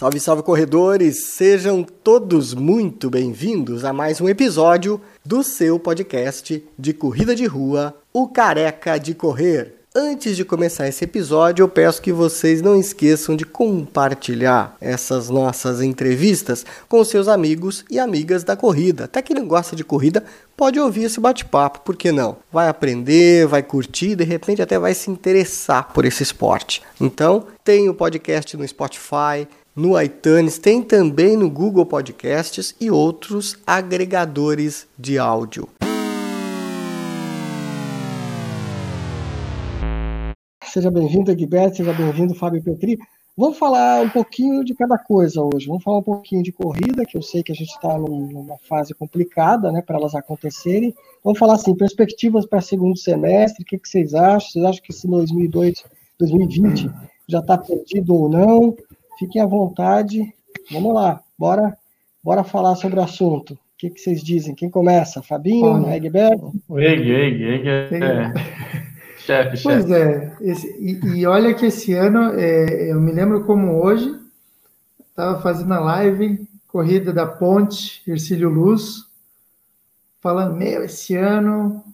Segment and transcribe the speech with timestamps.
[0.00, 1.26] Salve, salve corredores!
[1.26, 7.94] Sejam todos muito bem-vindos a mais um episódio do seu podcast de corrida de rua,
[8.10, 9.74] O Careca de Correr.
[9.94, 15.82] Antes de começar esse episódio, eu peço que vocês não esqueçam de compartilhar essas nossas
[15.82, 19.04] entrevistas com seus amigos e amigas da corrida.
[19.04, 20.24] Até quem não gosta de corrida
[20.56, 22.36] pode ouvir esse bate-papo, por que não?
[22.52, 26.82] Vai aprender, vai curtir, de repente até vai se interessar por esse esporte.
[27.00, 29.48] Então, tem o podcast no Spotify,
[29.80, 35.66] no iTunes, tem também no Google Podcasts e outros agregadores de áudio.
[40.64, 42.98] Seja bem-vindo, Egberto, seja bem-vindo, Fábio Petri.
[43.36, 45.66] Vamos falar um pouquinho de cada coisa hoje.
[45.66, 48.92] Vamos falar um pouquinho de corrida, que eu sei que a gente está numa fase
[48.92, 50.94] complicada, né, para elas acontecerem.
[51.24, 53.62] Vamos falar assim, perspectivas para segundo semestre.
[53.62, 54.50] O que, que vocês acham?
[54.50, 55.84] Vocês acham que esse 2002,
[56.18, 56.90] 2020
[57.26, 58.76] já está perdido ou não?
[59.20, 60.32] Fiquem à vontade.
[60.72, 61.76] Vamos lá, bora,
[62.24, 63.52] bora falar sobre o assunto.
[63.52, 64.54] O que, que vocês dizem?
[64.54, 65.22] Quem começa?
[65.22, 66.54] Fabinho, Olha, Egberto?
[66.66, 68.32] O Eg, Eg, Eg é
[69.18, 69.62] chefe, chefe.
[69.62, 74.18] Pois é, esse, e, e, olha que esse ano, é, eu me lembro como hoje,
[75.10, 79.04] estava fazendo a live, corrida da ponte, Ercílio Luz,
[80.22, 81.84] falando, meu, esse ano,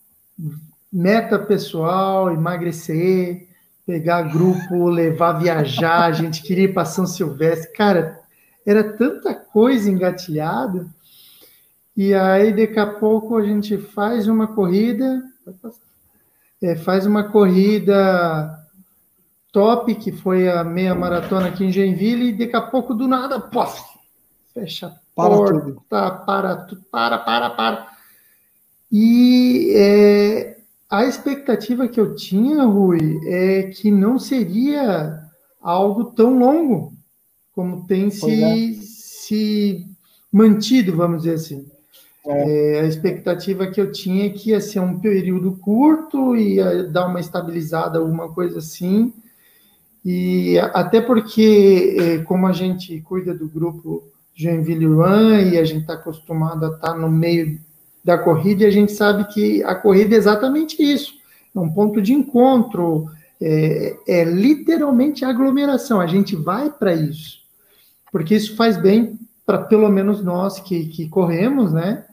[0.92, 3.48] meta pessoal, emagrecer,
[3.86, 7.72] pegar grupo, levar viajar, a gente queria ir para São Silvestre.
[7.72, 8.20] Cara,
[8.66, 10.86] era tanta coisa engatilhada.
[11.96, 15.22] E aí, daqui a pouco, a gente faz uma corrida,
[16.60, 18.58] é, faz uma corrida
[19.52, 23.40] top, que foi a meia maratona aqui em Joinville, e daqui a pouco, do nada,
[23.40, 23.80] pof,
[24.52, 25.82] fecha a para porta, tudo.
[25.88, 27.86] para, para, para, para.
[28.92, 30.55] E é,
[30.88, 35.20] a expectativa que eu tinha, Rui, é que não seria
[35.60, 36.92] algo tão longo
[37.52, 38.72] como tem se, é.
[38.82, 39.86] se
[40.30, 41.66] mantido, vamos dizer assim.
[42.26, 42.76] É.
[42.76, 47.06] É, a expectativa que eu tinha é que ia ser um período curto, ia dar
[47.06, 49.12] uma estabilizada, alguma coisa assim.
[50.04, 54.04] E até porque, é, como a gente cuida do grupo
[54.34, 57.58] Joinville Run e a gente está acostumado a estar tá no meio
[58.06, 61.12] da corrida e a gente sabe que a corrida é exatamente isso,
[61.52, 63.10] é um ponto de encontro,
[63.42, 67.40] é, é literalmente aglomeração, a gente vai para isso,
[68.12, 72.04] porque isso faz bem para pelo menos nós que, que corremos, né?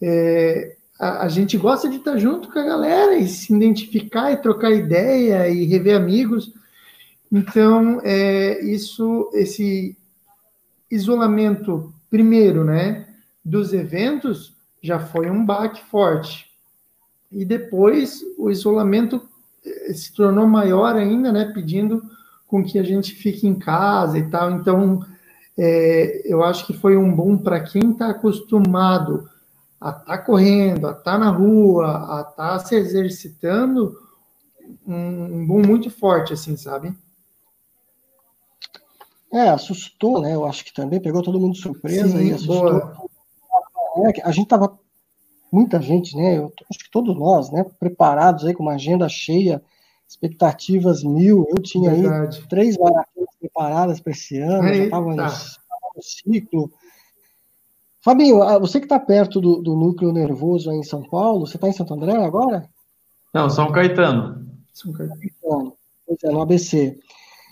[0.00, 4.36] É, a, a, gente gosta de estar junto com a galera e se identificar e
[4.36, 6.54] trocar ideia e rever amigos.
[7.30, 9.96] Então, é, isso, esse
[10.88, 13.06] isolamento, primeiro, né,
[13.44, 16.50] dos eventos, já foi um baque forte.
[17.30, 19.22] E depois o isolamento
[19.64, 22.02] eh, se tornou maior ainda, né, pedindo
[22.46, 24.50] com que a gente fique em casa e tal.
[24.50, 25.04] Então,
[25.56, 29.28] é, eu acho que foi um bom para quem está acostumado
[29.80, 33.96] a estar tá correndo, a estar tá na rua, a estar tá se exercitando,
[34.86, 36.94] um, um bom muito forte, assim, sabe?
[39.32, 40.34] É, assustou, né?
[40.34, 42.62] Eu acho que também pegou todo mundo de surpresa Sim, e assustou.
[42.62, 43.09] Boa
[44.06, 44.78] é, a gente estava,
[45.52, 46.38] muita gente, né?
[46.38, 47.64] Eu, acho que todos nós, né?
[47.78, 49.62] Preparados aí com uma agenda cheia,
[50.08, 51.46] expectativas mil.
[51.48, 52.38] Eu tinha Verdade.
[52.38, 54.76] aí três maratonas preparadas para esse ano, Eita.
[54.76, 56.72] já estava no, no, ciclo.
[58.02, 61.68] Fabinho, você que está perto do, do, núcleo nervoso aí em São Paulo, você está
[61.68, 62.68] em Santo André agora?
[63.32, 64.46] Não, São Caetano.
[64.72, 65.76] São Caetano.
[66.06, 66.98] Pois é, no ABC.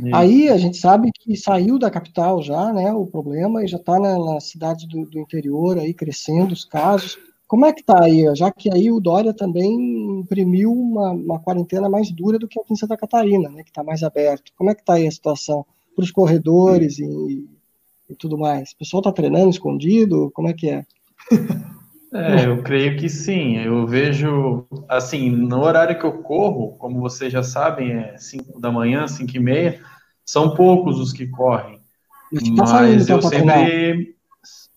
[0.00, 0.14] Isso.
[0.14, 3.98] Aí a gente sabe que saiu da capital já, né, o problema, e já está
[3.98, 7.18] na, na cidade do, do, interior aí crescendo os casos.
[7.48, 8.24] Como é que está aí?
[8.36, 12.72] Já que aí o Dória também imprimiu uma, uma quarentena mais dura do que aqui
[12.72, 14.52] em Santa Catarina, né, que está mais aberto.
[14.56, 15.66] Como é que está aí a situação
[15.96, 17.48] para os corredores e,
[18.08, 18.72] e, tudo mais?
[18.72, 20.30] O pessoal está treinando escondido?
[20.32, 20.84] Como é que é?
[22.12, 23.58] É, eu creio que sim.
[23.58, 28.72] Eu vejo, assim, no horário que eu corro, como vocês já sabem, é 5 da
[28.72, 29.80] manhã, 5 e meia,
[30.24, 31.78] são poucos os que correm.
[32.56, 34.16] Tá Mas então, eu sempre.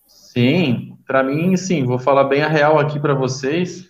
[0.07, 1.83] Sim, para mim, sim.
[1.83, 3.89] Vou falar bem a real aqui para vocês.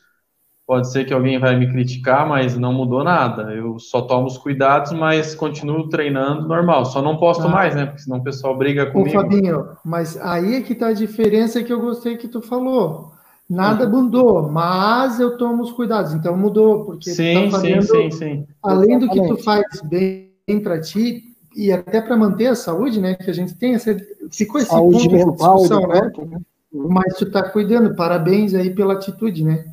[0.66, 3.54] Pode ser que alguém vai me criticar, mas não mudou nada.
[3.54, 6.86] Eu só tomo os cuidados, mas continuo treinando normal.
[6.86, 7.50] Só não posto ah.
[7.50, 7.86] mais, né?
[7.88, 9.18] Porque senão o pessoal briga comigo.
[9.18, 13.12] Ô, Fabinho, mas aí é que tá a diferença que eu gostei que tu falou
[13.52, 16.14] Nada mudou, mas eu tomo os cuidados.
[16.14, 18.48] Então mudou, porque sim, tá fazendo, sim, sim, sim.
[18.64, 20.32] além do que tu faz bem
[20.64, 21.22] para ti
[21.54, 23.16] e até para manter a saúde, né?
[23.16, 23.94] Que a gente tem essa
[24.32, 26.12] ficou esse saúde ponto mental, de né?
[26.30, 26.42] né?
[26.72, 27.94] Mas tu tá cuidando.
[27.94, 29.66] Parabéns aí pela atitude, né?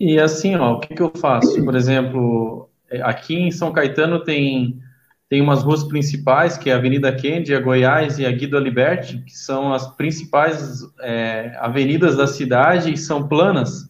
[0.00, 1.64] E assim, ó, o que, que eu faço?
[1.64, 4.82] Por exemplo, é, aqui em São Caetano tem
[5.28, 9.22] tem umas ruas principais, que é a Avenida Kennedy, a Goiás e a Guido Liberty,
[9.22, 13.88] que são as principais é, avenidas da cidade e são planas.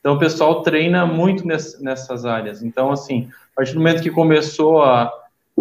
[0.00, 2.62] Então, o pessoal treina muito nessas áreas.
[2.62, 5.10] Então, assim, a partir do momento que começou a,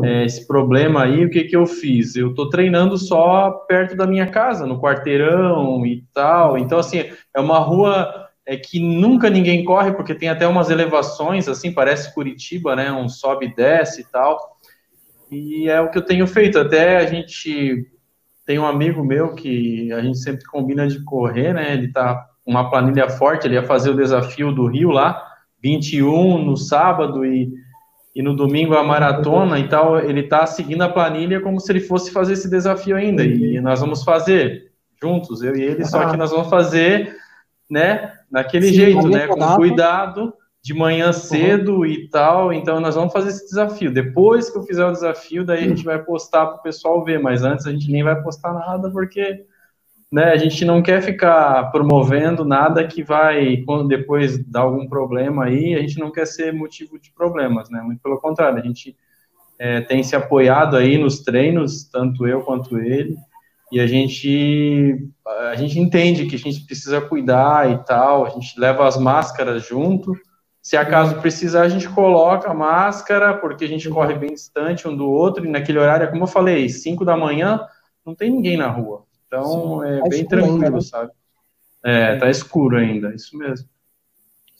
[0.02, 2.16] é, esse problema aí, o que, que eu fiz?
[2.16, 6.58] Eu estou treinando só perto da minha casa, no quarteirão e tal.
[6.58, 11.48] Então, assim, é uma rua é, que nunca ninguém corre, porque tem até umas elevações,
[11.48, 12.92] assim, parece Curitiba, né?
[12.92, 14.53] Um sobe e desce e tal.
[15.34, 16.60] E é o que eu tenho feito.
[16.60, 17.88] Até a gente
[18.46, 21.74] tem um amigo meu que a gente sempre combina de correr, né?
[21.74, 25.24] Ele tá com uma planilha forte, ele ia fazer o desafio do Rio lá,
[25.62, 27.52] 21 no sábado e,
[28.14, 30.00] e no domingo a maratona e tal.
[30.00, 33.24] Ele tá seguindo a planilha como se ele fosse fazer esse desafio ainda.
[33.24, 34.72] E nós vamos fazer
[35.02, 37.14] juntos, eu e ele, só que nós vamos fazer,
[37.70, 40.34] né, daquele Sim, jeito, né, com cuidado
[40.64, 41.14] de manhã uhum.
[41.14, 41.86] cedo uhum.
[41.86, 42.54] e tal.
[42.54, 43.92] Então, nós vamos fazer esse desafio.
[43.92, 47.20] Depois que eu fizer o desafio, daí a gente vai postar para o pessoal ver.
[47.20, 49.46] Mas antes a gente nem vai postar nada, porque
[50.10, 55.46] né, a gente não quer ficar promovendo nada que vai, quando depois dar algum problema
[55.46, 57.82] aí, a gente não quer ser motivo de problemas, né?
[57.82, 58.96] Muito pelo contrário, a gente
[59.60, 63.18] é, tem se apoiado aí nos treinos, tanto eu quanto ele.
[63.70, 65.10] E a gente,
[65.50, 69.66] a gente entende que a gente precisa cuidar e tal, a gente leva as máscaras
[69.68, 70.14] junto,
[70.64, 74.96] se acaso precisar, a gente coloca a máscara, porque a gente corre bem distante um
[74.96, 77.68] do outro, e naquele horário, como eu falei, 5 da manhã,
[78.06, 79.04] não tem ninguém na rua.
[79.28, 81.12] Então Sim, é tá bem tranquilo, ainda, sabe?
[81.84, 83.68] É, tá escuro ainda, isso mesmo.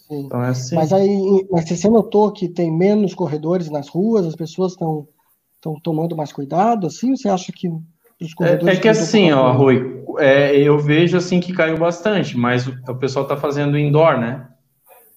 [0.06, 0.26] Sim.
[0.26, 0.76] Então é assim.
[0.76, 5.08] Mas aí, mas você notou que tem menos corredores nas ruas, as pessoas estão
[5.56, 7.12] estão tomando mais cuidado, assim?
[7.12, 7.70] Ou você acha que
[8.22, 8.76] os corredores...
[8.76, 12.74] É, é que assim, ó, Rui, é, eu vejo assim que caiu bastante, mas o,
[12.90, 14.50] o pessoal tá fazendo indoor, né?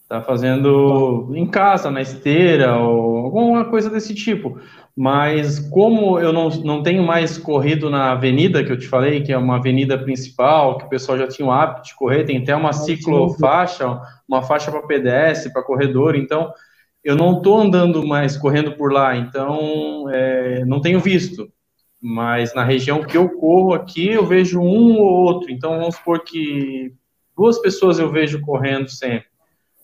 [0.09, 4.61] Tá fazendo em casa, na esteira, ou alguma coisa desse tipo.
[4.97, 9.33] Mas como eu não, não tenho mais corrido na avenida que eu te falei, que
[9.33, 12.55] é uma avenida principal, que o pessoal já tinha o hábito de correr, tem até
[12.55, 16.53] uma ciclofaixa, uma faixa para PDS, para corredor, então
[17.03, 21.49] eu não estou andando mais correndo por lá, então é, não tenho visto.
[22.01, 25.51] Mas na região que eu corro aqui, eu vejo um ou outro.
[25.51, 26.93] Então vamos supor que
[27.37, 29.36] duas pessoas eu vejo correndo sempre.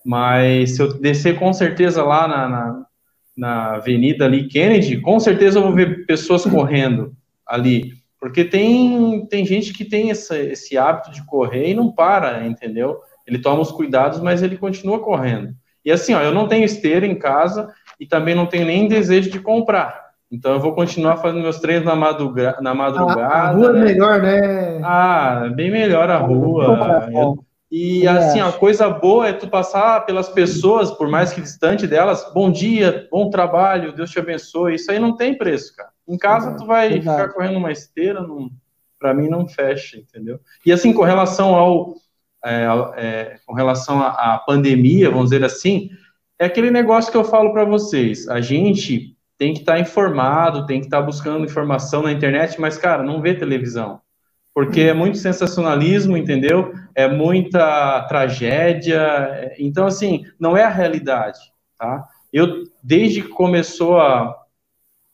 [0.04, 2.86] Mas se eu descer com certeza lá na, na,
[3.36, 7.12] na avenida ali Kennedy, com certeza eu vou ver pessoas correndo
[7.46, 7.92] ali.
[8.20, 13.00] Porque tem, tem gente que tem essa, esse hábito de correr e não para, entendeu?
[13.26, 15.54] Ele toma os cuidados, mas ele continua correndo.
[15.84, 19.30] E assim, ó, eu não tenho esteira em casa e também não tenho nem desejo
[19.30, 20.02] de comprar.
[20.30, 23.26] Então eu vou continuar fazendo meus treinos na, madruga na madrugada.
[23.26, 23.80] A, a rua é né?
[23.80, 24.80] é melhor, né?
[24.82, 27.08] Ah, bem melhor a rua.
[27.12, 31.86] Eu, e assim, a coisa boa é tu passar pelas pessoas, por mais que distante
[31.86, 34.74] delas, bom dia, bom trabalho, Deus te abençoe.
[34.74, 35.88] Isso aí não tem preço, cara.
[36.06, 38.50] Em casa tu vai ficar correndo uma esteira, não,
[38.98, 40.38] para mim não fecha, entendeu?
[40.66, 41.94] E assim, com relação ao
[42.44, 42.66] é,
[42.96, 45.88] é, com relação à, à pandemia, vamos dizer assim,
[46.38, 48.28] é aquele negócio que eu falo para vocês.
[48.28, 52.60] A gente tem que estar tá informado, tem que estar tá buscando informação na internet,
[52.60, 54.01] mas cara, não vê televisão
[54.54, 56.72] porque é muito sensacionalismo, entendeu?
[56.94, 59.54] É muita tragédia.
[59.58, 61.38] Então, assim, não é a realidade,
[61.78, 62.06] tá?
[62.32, 64.36] Eu, desde que começou a,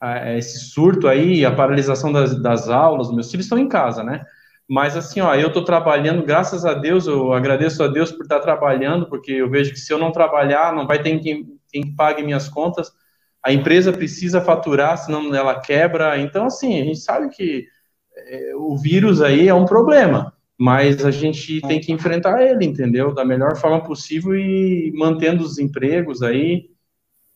[0.01, 4.25] a esse surto aí, a paralisação das, das aulas, meus filhos estão em casa, né?
[4.69, 8.41] Mas, assim, ó, eu estou trabalhando, graças a Deus, eu agradeço a Deus por estar
[8.41, 12.23] trabalhando, porque eu vejo que se eu não trabalhar, não vai ter quem, quem pague
[12.23, 12.93] minhas contas.
[13.43, 16.19] A empresa precisa faturar, senão ela quebra.
[16.21, 17.67] Então, assim, a gente sabe que
[18.57, 23.15] o vírus aí é um problema, mas a gente tem que enfrentar ele, entendeu?
[23.15, 26.71] Da melhor forma possível e mantendo os empregos aí.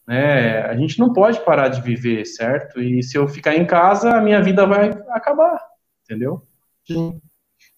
[0.07, 0.61] Né?
[0.63, 2.81] A gente não pode parar de viver, certo?
[2.81, 5.61] E se eu ficar em casa, a minha vida vai acabar,
[6.05, 6.43] entendeu?
[6.87, 7.21] Sim.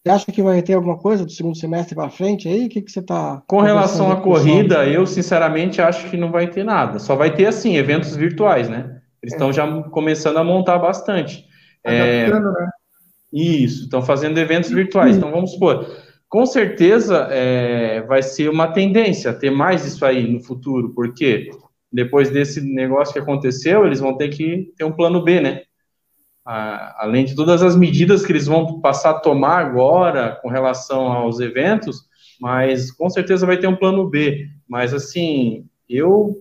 [0.02, 2.66] Você acha que vai ter alguma coisa do segundo semestre para frente aí?
[2.66, 3.42] O que, que você está.
[3.46, 6.98] Com relação à corrida, eu sinceramente acho que não vai ter nada.
[6.98, 9.00] Só vai ter, assim, eventos virtuais, né?
[9.22, 9.52] Eles estão é.
[9.52, 11.46] já começando a montar bastante.
[11.82, 12.40] É, né?
[13.34, 15.16] Isso, estão fazendo eventos virtuais.
[15.16, 15.90] Então, vamos supor,
[16.28, 21.50] com certeza é, vai ser uma tendência ter mais isso aí no futuro, porque
[21.92, 25.62] depois desse negócio que aconteceu, eles vão ter que ter um plano B, né?
[26.44, 31.40] além de todas as medidas que eles vão passar a tomar agora com relação aos
[31.40, 32.02] eventos,
[32.40, 34.48] mas com certeza vai ter um plano B.
[34.68, 36.36] Mas assim, eu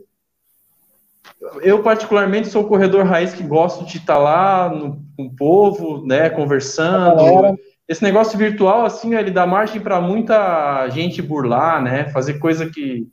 [1.61, 6.05] eu particularmente sou o corredor raiz que gosto de estar lá no, com o povo,
[6.05, 7.57] né, conversando.
[7.87, 13.07] Esse negócio virtual, assim, ele dá margem para muita gente burlar, né, fazer coisa que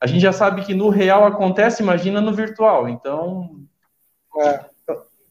[0.00, 2.88] a gente já sabe que no real acontece, imagina no virtual.
[2.88, 3.50] Então,
[4.38, 4.74] é.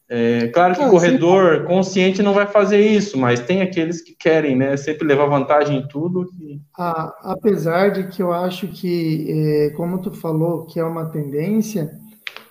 [0.06, 1.66] É, claro que o corredor sim.
[1.66, 4.76] consciente não vai fazer isso, mas tem aqueles que querem, né?
[4.76, 6.26] Sempre levar vantagem em tudo.
[6.26, 6.60] Que...
[6.78, 11.90] Ah, apesar de que eu acho que, é, como tu falou, que é uma tendência,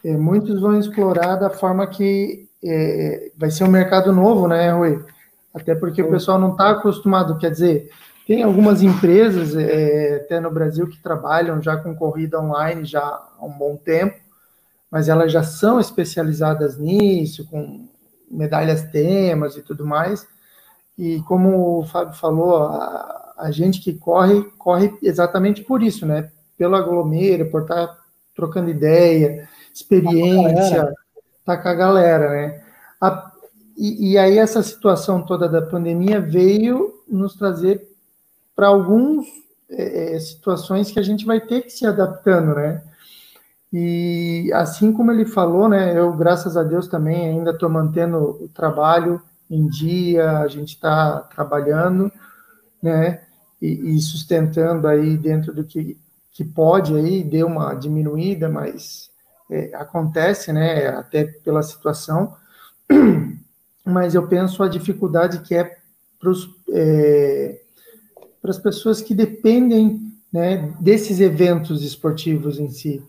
[0.04, 5.04] é, muitos vão explorar da forma que é, vai ser um mercado novo, né, Rui?
[5.54, 7.90] Até porque o pessoal não está acostumado, quer dizer,
[8.26, 13.46] tem algumas empresas, é, até no Brasil, que trabalham já com corrida online já há
[13.46, 14.16] um bom tempo,
[14.90, 17.88] mas elas já são especializadas nisso, com
[18.30, 20.26] medalhas temas e tudo mais.
[20.98, 26.30] E como o Fábio falou, a, a gente que corre, corre exatamente por isso, né?
[26.58, 27.98] Pelo aglomero, por estar tá
[28.36, 30.94] trocando ideia, experiência,
[31.46, 32.64] tá com a galera, né?
[33.02, 33.32] A,
[33.78, 37.88] e, e aí essa situação toda da pandemia veio nos trazer
[38.56, 39.26] para algumas
[39.70, 42.84] é, é, situações que a gente vai ter que se adaptando, né?
[43.72, 48.48] E assim como ele falou, né, eu, graças a Deus, também ainda estou mantendo o
[48.50, 52.12] trabalho em dia, a gente está trabalhando,
[52.80, 53.22] né,
[53.60, 55.98] e, e, sustentando aí dentro do que,
[56.32, 59.10] que pode aí, deu uma diminuída, mas
[59.50, 62.36] é, acontece, né, até pela situação,
[63.86, 65.78] mas eu penso a dificuldade que é
[66.20, 66.32] para
[66.72, 67.60] é,
[68.44, 73.04] as pessoas que dependem né, desses eventos esportivos em si.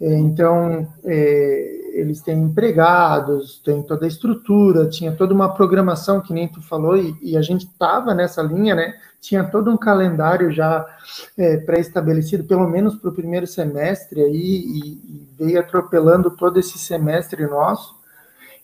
[0.00, 6.32] É, então, é, eles têm empregados, tem toda a estrutura, tinha toda uma programação, que
[6.32, 8.94] nem tu falou, e, e a gente estava nessa linha, né?
[9.20, 10.86] Tinha todo um calendário já
[11.38, 16.78] é, pré-estabelecido, pelo menos para o primeiro semestre aí, e, e, veio atropelando todo esse
[16.78, 17.96] semestre nosso.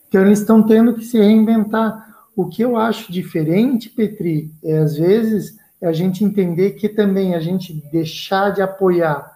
[0.07, 2.13] Então, eles estão tendo que se reinventar.
[2.35, 7.35] O que eu acho diferente, Petri, é às vezes é a gente entender que também
[7.35, 9.32] a gente deixar de apoiar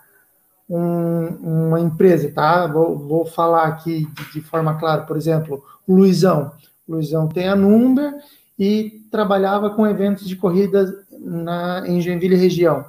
[0.69, 2.67] um, uma empresa, tá?
[2.67, 6.51] Vou, vou falar aqui de, de, forma clara, por exemplo, o Luizão.
[6.87, 8.13] O Luizão tem a Number
[8.57, 12.85] e trabalhava com eventos de corridas na, em Joinville região.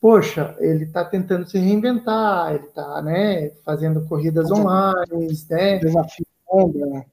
[0.00, 5.78] Poxa, ele está tentando se reinventar, ele está né, fazendo corridas online, né?
[5.78, 7.06] Desafiando, né?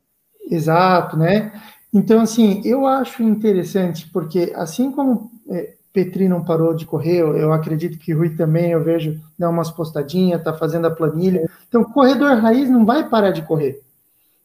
[0.50, 1.53] Exato, né?
[1.94, 7.51] Então, assim, eu acho interessante, porque assim como é, Petri não parou de correr, eu
[7.51, 11.50] acredito que Rui também, eu vejo, dá umas postadinhas, tá fazendo a planilha.
[11.67, 13.81] Então, corredor raiz não vai parar de correr,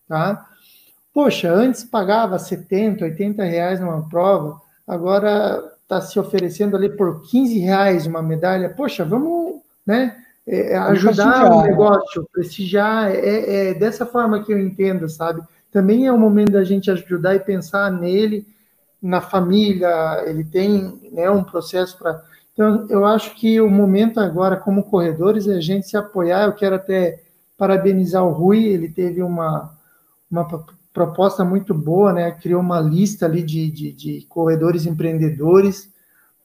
[0.09, 0.47] tá?
[1.15, 7.59] Poxa, antes pagava 70, 80 reais numa prova, agora está se oferecendo ali por 15
[7.59, 8.69] reais uma medalha.
[8.69, 10.17] Poxa, vamos, né?
[10.47, 15.43] É, ajudar o negócio, prestigiar, é, é dessa forma que eu entendo, sabe?
[15.73, 18.47] Também é o momento da gente ajudar e pensar nele
[19.00, 22.23] na família, ele tem né, um processo para.
[22.53, 26.45] Então, eu acho que o momento agora, como corredores, é a gente se apoiar.
[26.45, 27.23] Eu quero até
[27.57, 29.73] parabenizar o Rui, ele teve uma,
[30.31, 30.47] uma
[30.93, 32.31] proposta muito boa, né?
[32.31, 35.91] Criou uma lista ali de, de, de corredores empreendedores,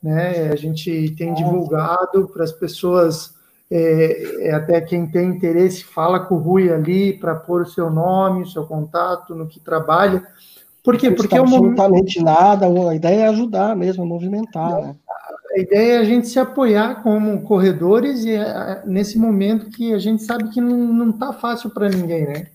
[0.03, 0.50] né?
[0.50, 3.34] A gente tem divulgado para as pessoas,
[3.70, 7.89] é, é, até quem tem interesse, fala com o Rui ali para pôr o seu
[7.89, 10.22] nome, o seu contato, no que trabalha
[10.83, 11.11] por quê?
[11.11, 14.81] Porque é absolutamente nada, a ideia é ajudar mesmo, movimentar.
[14.81, 14.95] Né?
[15.55, 20.00] A ideia é a gente se apoiar como corredores e é, nesse momento que a
[20.00, 22.47] gente sabe que não está fácil para ninguém, né?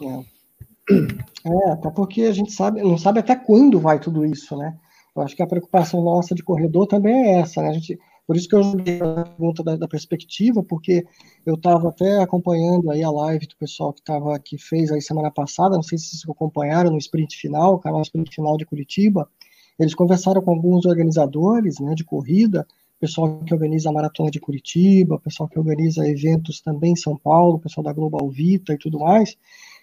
[0.00, 1.48] É.
[1.48, 4.74] é, até porque a gente sabe, não sabe até quando vai tudo isso, né?
[5.14, 7.70] Eu acho que a preocupação nossa de corredor também é essa, né?
[7.70, 7.98] A gente
[8.28, 11.06] por isso que eu joguei a pergunta da, da perspectiva, porque
[11.46, 15.30] eu estava até acompanhando aí a live do pessoal que estava que fez aí semana
[15.30, 19.26] passada, não sei se vocês acompanharam no sprint final, o canal sprint final de Curitiba.
[19.78, 22.66] Eles conversaram com alguns organizadores, né, de corrida,
[23.00, 27.58] pessoal que organiza a maratona de Curitiba, pessoal que organiza eventos também em São Paulo,
[27.58, 29.38] pessoal da Global Vita e tudo mais,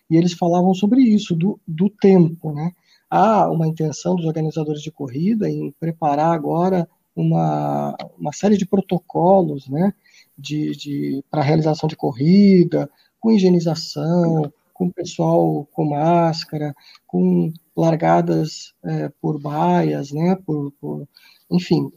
[0.08, 2.74] e eles falavam sobre isso, do, do tempo, né?
[3.10, 9.68] Há uma intenção dos organizadores de corrida em preparar agora uma, uma série de protocolos
[9.68, 9.94] né,
[10.38, 16.76] de, de, para realização de corrida, com higienização, com pessoal com máscara,
[17.08, 21.08] com largadas é, por baias, né, por, por,
[21.50, 21.90] enfim,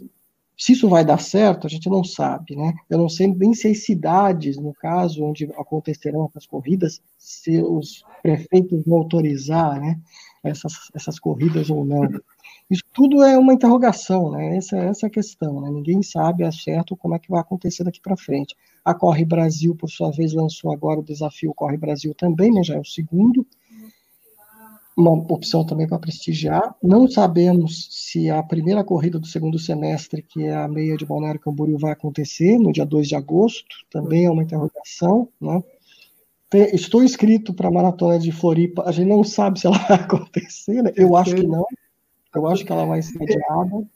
[0.57, 2.75] se isso vai dar certo, a gente não sabe, né?
[2.91, 8.03] Eu não sei nem se as cidades, no caso, onde acontecerão as corridas, se os
[8.21, 10.01] prefeitos vão autorizar, né,
[10.43, 12.09] essas, essas corridas ou não.
[12.71, 14.57] Isso tudo é uma interrogação, né?
[14.59, 15.71] Essa, essa é a questão, né?
[15.71, 18.55] Ninguém sabe a certo como é que vai acontecer daqui para frente.
[18.85, 22.63] A Corre Brasil, por sua vez, lançou agora o desafio Corre Brasil também, né?
[22.63, 23.47] Já é o segundo.
[24.95, 26.75] Uma opção também para prestigiar.
[26.83, 31.41] Não sabemos se a primeira corrida do segundo semestre, que é a meia de Balneário
[31.41, 33.77] Camboriú, vai acontecer no dia 2 de agosto.
[33.91, 35.63] Também é uma interrogação, né?
[36.73, 38.83] estou inscrito para a maratona de Floripa.
[38.87, 40.93] A gente não sabe se ela vai acontecer, né?
[40.97, 41.65] Eu acho que não.
[42.35, 43.87] Eu acho que ela vai ser adiada.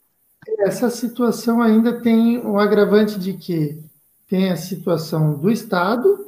[0.59, 3.79] Essa situação ainda tem o agravante de que
[4.27, 6.25] tem a situação do Estado,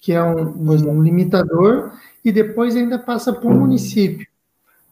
[0.00, 1.92] que é um, um limitador,
[2.24, 4.26] e depois ainda passa por um município.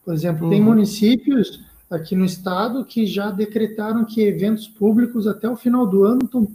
[0.03, 0.67] Por exemplo, tem uhum.
[0.67, 6.21] municípios aqui no estado que já decretaram que eventos públicos até o final do ano
[6.23, 6.47] estão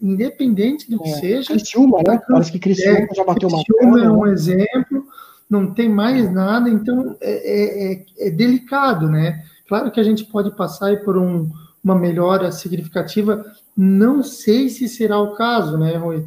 [0.00, 1.14] independente do que é.
[1.14, 1.48] seja.
[1.48, 2.20] Criciúma, né?
[2.28, 4.32] Parece que Criciúma é, já bateu uma Criciúma é um né?
[4.32, 5.05] exemplo,
[5.48, 9.44] não tem mais nada, então é, é, é, é, delicado, né?
[9.68, 11.50] Claro que a gente pode passar por um,
[11.82, 13.44] uma melhora significativa,
[13.76, 16.24] não sei se será o caso, né, Rui?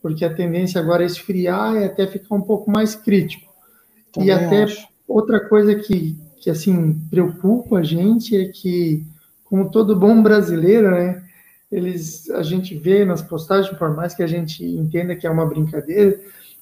[0.00, 3.52] Porque a tendência agora é esfriar e até ficar um pouco mais crítico.
[4.12, 4.86] Também e até acho.
[5.08, 9.04] outra coisa que, que assim preocupa a gente é que,
[9.44, 11.22] como todo bom brasileiro, né,
[11.70, 15.46] eles a gente vê nas postagens, por mais que a gente entenda que é uma
[15.46, 16.20] brincadeira,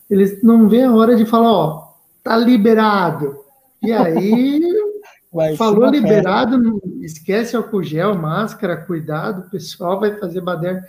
[0.09, 1.90] eles não vê a hora de falar, ó,
[2.23, 3.39] tá liberado.
[3.83, 4.61] E aí
[5.33, 10.85] Vai falou liberado, esquece álcool gel, máscara, cuidado, o pessoal vai fazer baderna.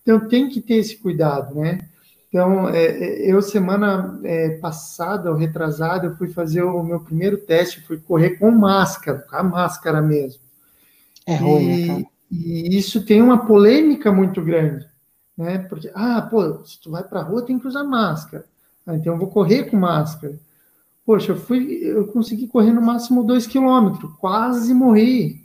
[0.00, 1.80] Então tem que ter esse cuidado, né?
[2.28, 7.36] Então, é, é, eu, semana é, passada, ou retrasada, eu fui fazer o meu primeiro
[7.36, 10.40] teste, fui correr com máscara, com a máscara mesmo.
[11.26, 14.86] É ruim, né, e, né, e isso tem uma polêmica muito grande,
[15.36, 15.58] né?
[15.58, 18.46] Porque, ah, pô, se tu vai pra rua, tem que usar máscara.
[18.86, 20.34] Ah, então eu vou correr com máscara.
[21.04, 25.40] Poxa, eu fui, eu consegui correr no máximo dois quilômetros, quase morri,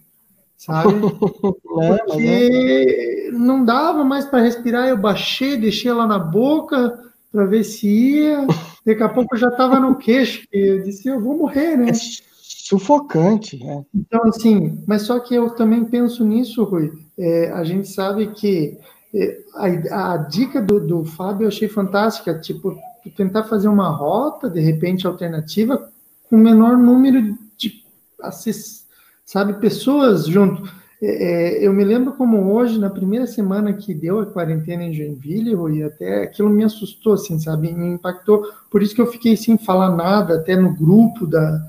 [0.56, 0.94] sabe?
[1.80, 3.32] É, Porque é.
[3.34, 7.00] não dava mais para respirar, eu baixei, deixei lá na boca
[7.32, 8.48] para ver se ia.
[8.84, 11.92] Daqui a pouco eu já estava no queixo, eu disse, eu vou morrer, né?
[11.92, 11.94] É
[12.68, 13.82] sufocante, é.
[13.94, 16.92] Então, assim, mas só que eu também penso nisso, Rui.
[17.18, 18.78] É, a gente sabe que
[19.14, 22.78] é, a, a, dica do, do Fábio eu achei fantástica, tipo,
[23.10, 25.90] tentar fazer uma rota, de repente, alternativa,
[26.30, 27.84] com menor número de,
[29.26, 30.70] sabe, pessoas junto.
[31.02, 34.94] É, é, eu me lembro como hoje, na primeira semana que deu a quarentena em
[34.94, 38.44] Joinville, e até aquilo me assustou, assim, sabe, me impactou.
[38.70, 41.62] Por isso que eu fiquei sem falar nada, até no grupo da,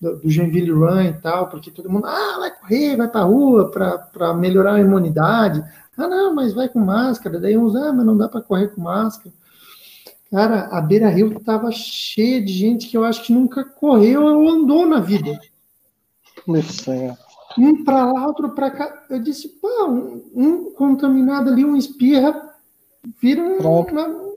[0.00, 3.70] do, do Joinville Run e tal, porque todo mundo, ah, vai correr, vai para rua
[3.70, 5.64] para melhorar a imunidade.
[5.96, 7.40] Ah, não, mas vai com máscara.
[7.40, 9.34] Daí uns, ah, mas não dá para correr com máscara.
[10.36, 14.50] Cara, a Beira Rio estava cheia de gente que eu acho que nunca correu ou
[14.50, 15.40] andou na vida.
[16.46, 17.16] Meu céu.
[17.58, 19.06] Um para lá, outro para cá.
[19.08, 22.50] Eu disse, pá, um, um, contaminado ali, um espirra,
[23.18, 24.36] vira um.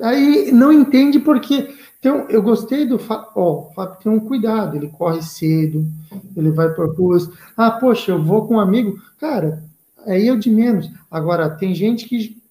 [0.00, 1.74] Aí não entende porque.
[1.98, 3.28] Então, eu gostei do Fábio.
[3.36, 5.86] Ó, o Fábio tem um cuidado, ele corre cedo,
[6.34, 7.28] ele vai por ruas.
[7.54, 8.98] Ah, poxa, eu vou com um amigo.
[9.18, 9.62] Cara,
[10.06, 10.90] aí eu de menos.
[11.10, 12.42] Agora, tem gente que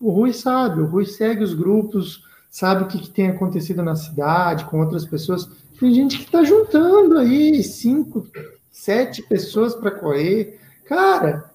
[0.00, 3.96] o Rui sabe, o Rui segue os grupos, sabe o que, que tem acontecido na
[3.96, 5.48] cidade, com outras pessoas.
[5.78, 8.26] Tem gente que está juntando aí cinco,
[8.70, 10.60] sete pessoas para correr.
[10.84, 11.50] Cara,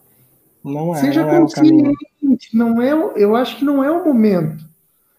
[0.63, 4.63] não é, seja não consciente, é não é, eu acho que não é o momento.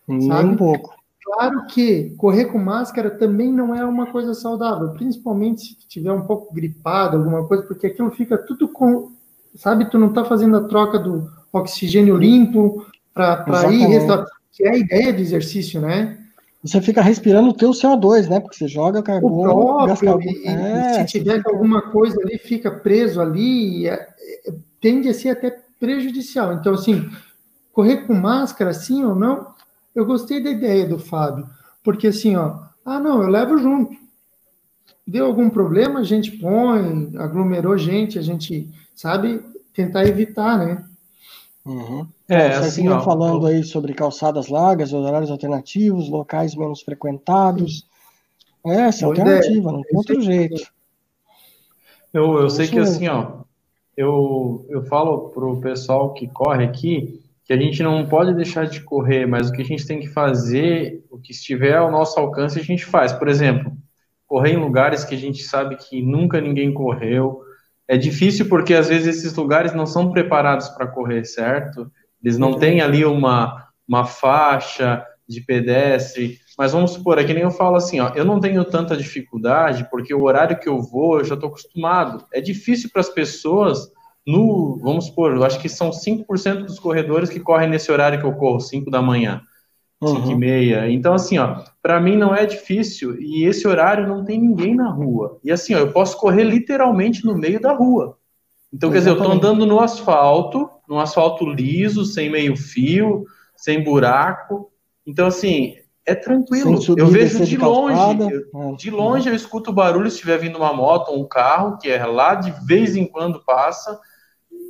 [0.06, 0.48] Nem sabe?
[0.50, 0.94] um pouco.
[1.24, 6.26] Claro que correr com máscara também não é uma coisa saudável, principalmente se tiver um
[6.26, 9.10] pouco gripado, alguma coisa, porque aquilo fica tudo com,
[9.54, 13.88] sabe, tu não está fazendo a troca do oxigênio limpo, para ir
[14.52, 16.18] que é a ideia do exercício, né?
[16.62, 18.40] Você fica respirando o teu CO2, né?
[18.40, 21.50] Porque você joga carbono, o próprio, e, é, se tiver fica...
[21.50, 24.08] alguma coisa ali, fica preso ali, é,
[24.80, 26.54] tende a ser até prejudicial.
[26.54, 27.10] Então, assim,
[27.72, 29.48] correr com máscara, sim ou não,
[29.94, 31.46] eu gostei da ideia do Fábio,
[31.82, 33.94] porque assim, ó, ah, não, eu levo junto.
[35.06, 39.42] Deu algum problema, a gente põe, aglomerou gente, a gente, sabe,
[39.74, 40.84] tentar evitar, né?
[41.66, 42.06] Uhum.
[42.28, 47.86] É, Vocês assim, ó, falando aí sobre calçadas largas, horários alternativos, locais menos frequentados.
[48.66, 50.62] É, essa é alternativa, não tem outro jeito.
[52.12, 53.44] Eu, eu sei que assim, ó,
[53.96, 58.80] eu, eu falo pro pessoal que corre aqui que a gente não pode deixar de
[58.80, 62.58] correr, mas o que a gente tem que fazer, o que estiver ao nosso alcance,
[62.58, 63.12] a gente faz.
[63.12, 63.70] Por exemplo,
[64.26, 67.42] correr em lugares que a gente sabe que nunca ninguém correu,
[67.88, 71.90] é difícil porque às vezes esses lugares não são preparados para correr, certo?
[72.22, 76.38] Eles não têm ali uma, uma faixa de pedestre.
[76.56, 79.88] Mas vamos supor, é que nem eu falo assim, ó, eu não tenho tanta dificuldade
[79.90, 82.24] porque o horário que eu vou eu já estou acostumado.
[82.32, 83.90] É difícil para as pessoas
[84.26, 88.24] no, vamos supor, eu acho que são 5% dos corredores que correm nesse horário que
[88.24, 89.42] eu corro, 5 da manhã.
[90.06, 90.32] 5 uhum.
[90.32, 90.90] e meia.
[90.90, 94.90] Então, assim, ó, para mim não é difícil e esse horário não tem ninguém na
[94.90, 95.38] rua.
[95.42, 98.16] E assim, ó, eu posso correr literalmente no meio da rua.
[98.72, 103.24] Então, quer dizer, eu estou andando no asfalto, no asfalto liso, sem meio fio,
[103.56, 104.70] sem buraco.
[105.06, 106.78] Então, assim, é tranquilo.
[106.96, 110.72] Eu vejo de longe, eu, de longe eu escuto o barulho se estiver vindo uma
[110.72, 113.98] moto ou um carro, que é lá de vez em quando passa.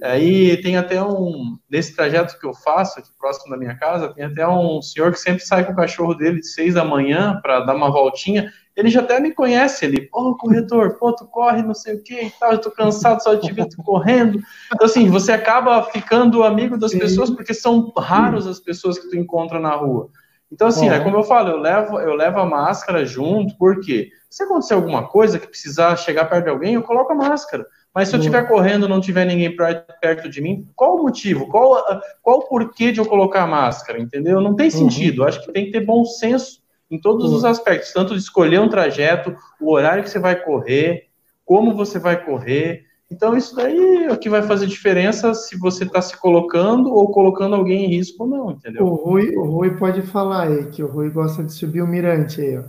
[0.05, 4.27] Aí tem até um, nesse trajeto que eu faço aqui próximo da minha casa, tem
[4.27, 7.61] até um senhor que sempre sai com o cachorro dele de seis da manhã para
[7.61, 8.53] dar uma voltinha.
[8.77, 12.03] Ele já até me conhece, ele, pô, oh, corretor, pô, tu corre, não sei o
[12.03, 14.41] que e tal, eu tô cansado só de te ver correndo.
[14.75, 16.99] Então, assim, você acaba ficando amigo das Sim.
[16.99, 20.11] pessoas, porque são raros as pessoas que tu encontra na rua.
[20.53, 24.43] Então, assim, é como eu falo, eu levo, eu levo a máscara junto, porque se
[24.43, 27.65] acontecer alguma coisa que precisar chegar perto de alguém, eu coloco a máscara.
[27.95, 29.55] Mas se eu estiver correndo não tiver ninguém
[30.01, 31.47] perto de mim, qual o motivo?
[31.47, 31.81] Qual,
[32.21, 34.01] qual o porquê de eu colocar a máscara?
[34.01, 34.41] Entendeu?
[34.41, 34.73] Não tem uhum.
[34.73, 35.23] sentido.
[35.23, 35.29] Uhum.
[35.29, 37.37] Acho que tem que ter bom senso em todos uhum.
[37.37, 41.05] os aspectos, tanto de escolher um trajeto, o horário que você vai correr,
[41.45, 42.83] como você vai correr.
[43.11, 47.11] Então, isso daí é o que vai fazer diferença se você está se colocando ou
[47.11, 48.87] colocando alguém em risco ou não, entendeu?
[48.87, 52.41] O Rui, o Rui pode falar aí, que o Rui gosta de subir o mirante
[52.41, 52.65] aí, ó.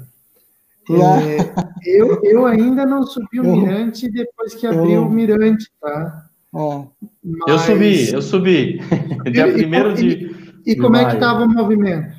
[0.90, 6.26] É, eu, eu ainda não subi o Mirante depois que abriu o Mirante, tá?
[6.54, 7.48] Mas...
[7.48, 8.80] Eu subi, eu subi.
[9.32, 10.36] Dia primeiro de.
[10.66, 12.16] E, como é que estava o movimento?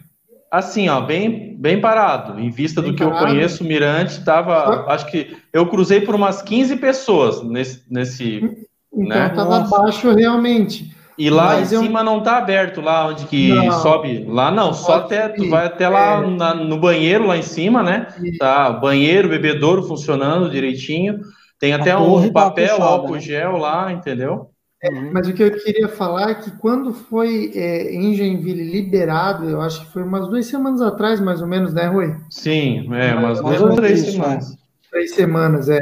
[0.51, 2.39] Assim, ó, bem, bem parado.
[2.39, 3.25] Em vista bem do que parado.
[3.25, 4.87] eu conheço, o Mirante estava.
[4.93, 7.83] Acho que eu cruzei por umas 15 pessoas nesse.
[7.91, 9.69] nesse então estava né?
[9.69, 10.96] baixo realmente.
[11.19, 11.83] E lá Mas em eu...
[11.83, 14.25] cima não tá aberto, lá onde que não, sobe.
[14.29, 16.27] Lá não, só até, tu vai até lá é.
[16.27, 18.09] na, no banheiro lá em cima, né?
[18.39, 21.21] Tá, banheiro, bebedouro funcionando direitinho.
[21.59, 23.21] Tem até um tá papel, álcool né?
[23.21, 24.51] gel lá, entendeu?
[24.83, 29.49] É, mas o que eu queria falar é que quando foi é, em Joinville liberado,
[29.49, 32.15] eu acho que foi umas duas semanas atrás, mais ou menos, né, Rui?
[32.31, 34.55] Sim, é, umas duas ou três semanas.
[34.91, 35.81] Três semanas, é.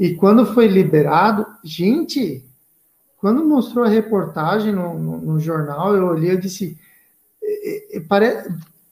[0.00, 2.42] E quando foi liberado, gente,
[3.24, 6.78] quando mostrou a reportagem no, no, no jornal, eu olhei e disse:
[7.42, 8.02] é, é,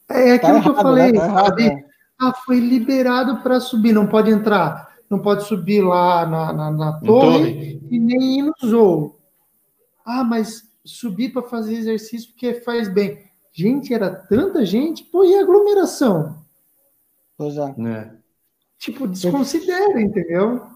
[0.09, 1.19] é, é aquilo tá que eu falei, né?
[1.19, 1.63] tá sabe?
[1.65, 1.85] Errado,
[2.19, 6.93] Ah, foi liberado para subir, não pode entrar, não pode subir lá na, na, na
[6.93, 9.19] torre, torre, e nem ir no zoo.
[10.03, 13.19] Ah, mas subir para fazer exercício porque faz bem.
[13.51, 16.43] Gente, era tanta gente, pô, e aglomeração?
[17.37, 17.75] Pois é.
[17.87, 18.11] é.
[18.79, 20.72] Tipo, desconsidera, entendeu?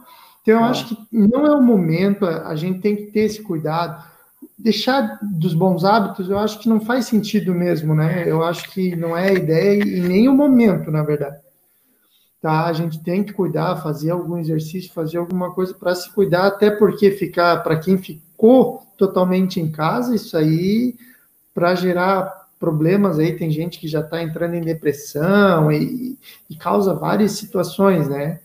[0.47, 0.69] Então, eu é.
[0.69, 4.01] acho que não é o momento, a gente tem que ter esse cuidado.
[4.57, 8.23] Deixar dos bons hábitos, eu acho que não faz sentido mesmo, né?
[8.25, 11.35] Eu acho que não é a ideia e nem o momento, na verdade.
[12.41, 12.65] Tá?
[12.65, 16.71] A gente tem que cuidar, fazer algum exercício, fazer alguma coisa para se cuidar, até
[16.71, 20.95] porque ficar, para quem ficou totalmente em casa, isso aí,
[21.53, 26.17] para gerar problemas aí, tem gente que já está entrando em depressão e,
[26.49, 28.39] e causa várias situações, né?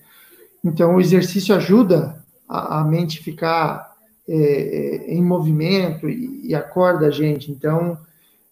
[0.64, 3.92] Então, o exercício ajuda a, a mente ficar
[4.28, 7.50] é, é, em movimento e, e, acorda a gente.
[7.50, 7.98] Então,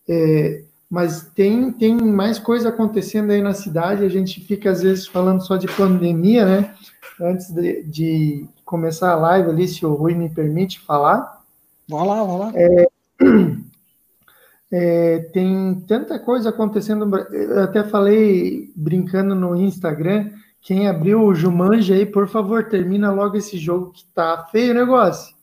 [0.08, 4.04] é, mas tem, tem mais coisa acontecendo aí na cidade.
[4.04, 6.74] A gente fica, às vezes, falando só de pandemia, né?
[7.20, 11.40] Antes de, de começar a live ali, se o Rui me permite falar.
[11.88, 12.52] Vai lá, vai lá.
[12.56, 12.86] É,
[14.72, 17.16] é, tem tanta coisa acontecendo.
[17.32, 23.36] Eu até falei brincando no Instagram quem abriu o Jumanji aí, por favor, termina logo
[23.36, 25.34] esse jogo que tá feio o negócio.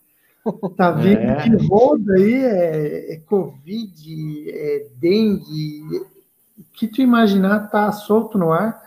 [0.75, 1.43] Tá vendo é.
[1.43, 5.81] que roda aí é, é, Covid, é dengue,
[6.57, 8.85] o que tu imaginar tá solto no ar.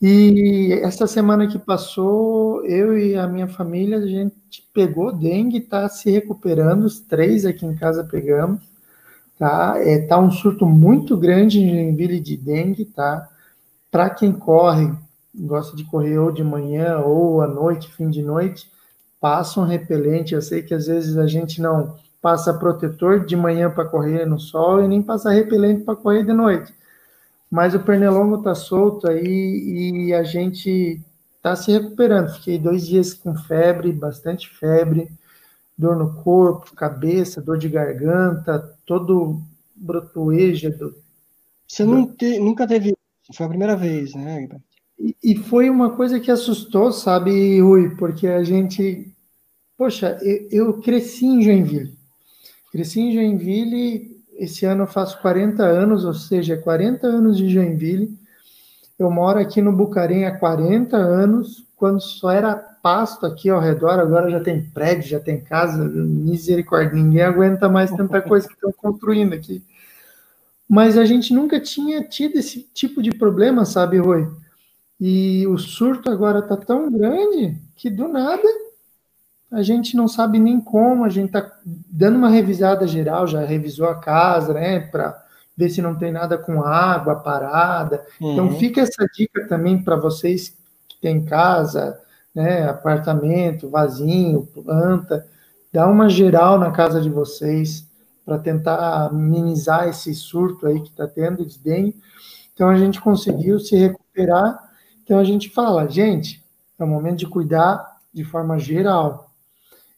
[0.00, 5.88] E essa semana que passou, eu e a minha família, a gente pegou dengue, tá
[5.90, 8.62] se recuperando, os três aqui em casa pegamos,
[9.38, 9.74] tá?
[9.76, 13.28] É, tá um surto muito grande em Joinville de dengue, tá?
[13.90, 14.90] Para quem corre,
[15.34, 18.70] gosta de correr ou de manhã ou à noite, fim de noite,
[19.20, 20.34] passa um repelente.
[20.34, 24.38] Eu sei que às vezes a gente não passa protetor de manhã para correr no
[24.38, 26.72] sol e nem passa repelente para correr de noite.
[27.50, 31.00] Mas o pernilongo está solto aí e a gente
[31.36, 32.32] está se recuperando.
[32.34, 35.10] Fiquei dois dias com febre, bastante febre,
[35.76, 39.42] dor no corpo, cabeça, dor de garganta, todo
[39.74, 40.70] brotoeja.
[40.70, 40.94] Do...
[41.66, 42.94] Você não te, nunca teve,
[43.34, 44.48] foi a primeira vez, né,
[45.22, 47.96] e, foi uma coisa que assustou, sabe, Rui?
[47.96, 49.10] Porque a gente.
[49.76, 51.98] Poxa, eu, eu cresci em Joinville.
[52.70, 58.14] Cresci em Joinville, esse ano eu faço 40 anos, ou seja, 40 anos de Joinville.
[58.98, 63.98] Eu moro aqui no Bucarém há 40 anos, quando só era pasto aqui ao redor,
[63.98, 68.72] agora já tem prédio, já tem casa, misericórdia, ninguém aguenta mais tanta coisa que estão
[68.72, 69.62] construindo aqui.
[70.68, 74.28] Mas a gente nunca tinha tido esse tipo de problema, sabe, Rui?
[75.00, 78.46] E o surto agora está tão grande que do nada
[79.50, 83.88] a gente não sabe nem como, a gente está dando uma revisada geral, já revisou
[83.88, 85.20] a casa, né, para
[85.56, 88.06] ver se não tem nada com água parada.
[88.16, 88.32] Então, uhum.
[88.34, 90.56] Então fica essa dica também para vocês
[90.88, 91.98] que têm casa,
[92.32, 95.26] né, apartamento, vazinho, planta,
[95.72, 97.88] dá uma geral na casa de vocês
[98.24, 102.00] para tentar minimizar esse surto aí que está tendo de dengue.
[102.54, 104.69] Então a gente conseguiu se recuperar.
[105.10, 106.40] Então a gente fala, gente,
[106.78, 109.34] é o momento de cuidar de forma geral.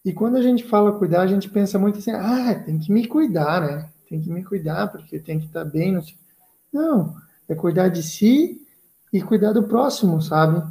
[0.02, 3.06] E quando a gente fala cuidar, a gente pensa muito assim, ah, tem que me
[3.06, 3.90] cuidar, né?
[4.08, 5.92] Tem que me cuidar porque tem que estar tá bem.
[5.92, 6.02] Não,
[6.72, 8.62] não, é cuidar de si
[9.12, 10.66] e cuidar do próximo, sabe?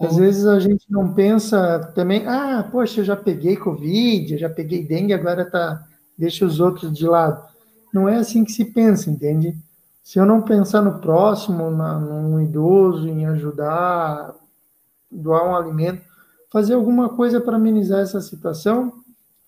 [0.00, 4.48] Às vezes a gente não pensa também, ah, poxa, eu já peguei Covid, eu já
[4.48, 5.84] peguei dengue, agora tá,
[6.16, 7.44] deixa os outros de lado.
[7.92, 9.58] Não é assim que se pensa, entende?
[10.02, 14.34] Se eu não pensar no próximo, na, num idoso, em ajudar,
[15.10, 16.02] doar um alimento,
[16.50, 18.92] fazer alguma coisa para amenizar essa situação,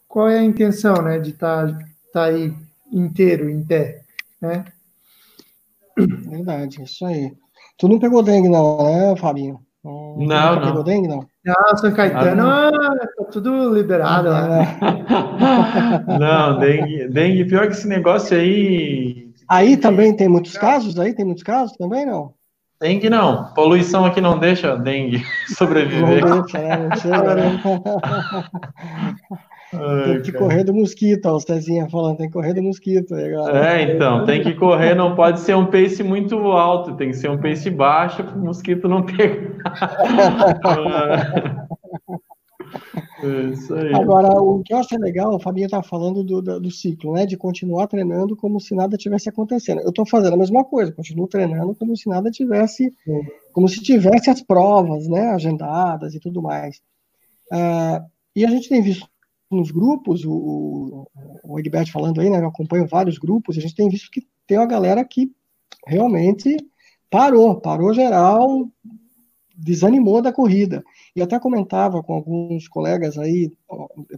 [0.06, 1.78] qual é a intenção, né, de estar tá,
[2.12, 2.54] tá aí
[2.92, 4.02] inteiro, em pé,
[4.40, 4.64] né?
[5.96, 7.32] Verdade, isso aí.
[7.76, 9.60] Tu não pegou dengue não, né, Fabinho?
[9.82, 10.60] Não, não.
[10.62, 11.26] Pegou dengue, não?
[11.44, 12.70] Não, São Caetano, ah,
[13.16, 14.48] tá tudo liberado lá.
[14.48, 14.78] Né?
[16.18, 19.23] não, dengue, dengue, pior que esse negócio aí.
[19.48, 20.98] Aí também tem muitos casos?
[20.98, 22.34] Aí tem muitos casos também, não?
[22.80, 23.52] Dengue não.
[23.54, 25.24] Poluição aqui não deixa dengue
[25.56, 26.24] sobreviver.
[26.24, 26.88] Não deixa, né?
[27.04, 27.60] Não né?
[30.04, 33.14] tem que correr do mosquito, ó, o Cezinha falando, tem que correr do mosquito.
[33.14, 33.74] Agora.
[33.74, 37.30] É, então, tem que correr, não pode ser um pace muito alto, tem que ser
[37.30, 39.54] um pace baixo para o mosquito não pegar.
[43.24, 47.12] É Agora, o que eu acho legal, o Fabinho está falando do, do, do, ciclo,
[47.12, 47.26] né?
[47.26, 49.80] De continuar treinando como se nada tivesse acontecendo.
[49.80, 52.92] Eu estou fazendo a mesma coisa, continuo treinando como se nada tivesse,
[53.52, 55.30] como se tivesse as provas, né?
[55.30, 56.82] Agendadas e tudo mais.
[57.52, 59.08] Uh, e a gente tem visto
[59.50, 61.08] nos grupos, o,
[61.44, 64.58] o Egberto falando aí, né, eu acompanho vários grupos, a gente tem visto que tem
[64.58, 65.30] uma galera que
[65.86, 66.56] realmente
[67.10, 68.68] parou, parou geral,
[69.56, 70.82] desanimou da corrida.
[71.14, 73.52] E até comentava com alguns colegas aí,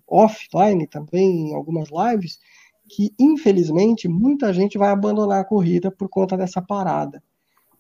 [0.07, 2.39] offline também, em algumas lives,
[2.89, 7.23] que infelizmente muita gente vai abandonar a corrida por conta dessa parada.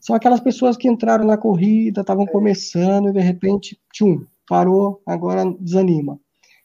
[0.00, 5.44] São aquelas pessoas que entraram na corrida, estavam começando e de repente, tchum, parou, agora
[5.58, 6.18] desanima.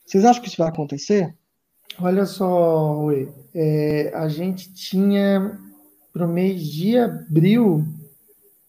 [0.05, 1.33] Vocês acham que isso vai acontecer?
[1.99, 5.57] Olha só, Rui, é, a gente tinha
[6.13, 7.85] para o mês de abril,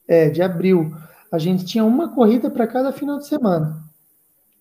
[0.06, 0.92] é, de abril,
[1.32, 3.82] a gente tinha uma corrida para cada final de semana,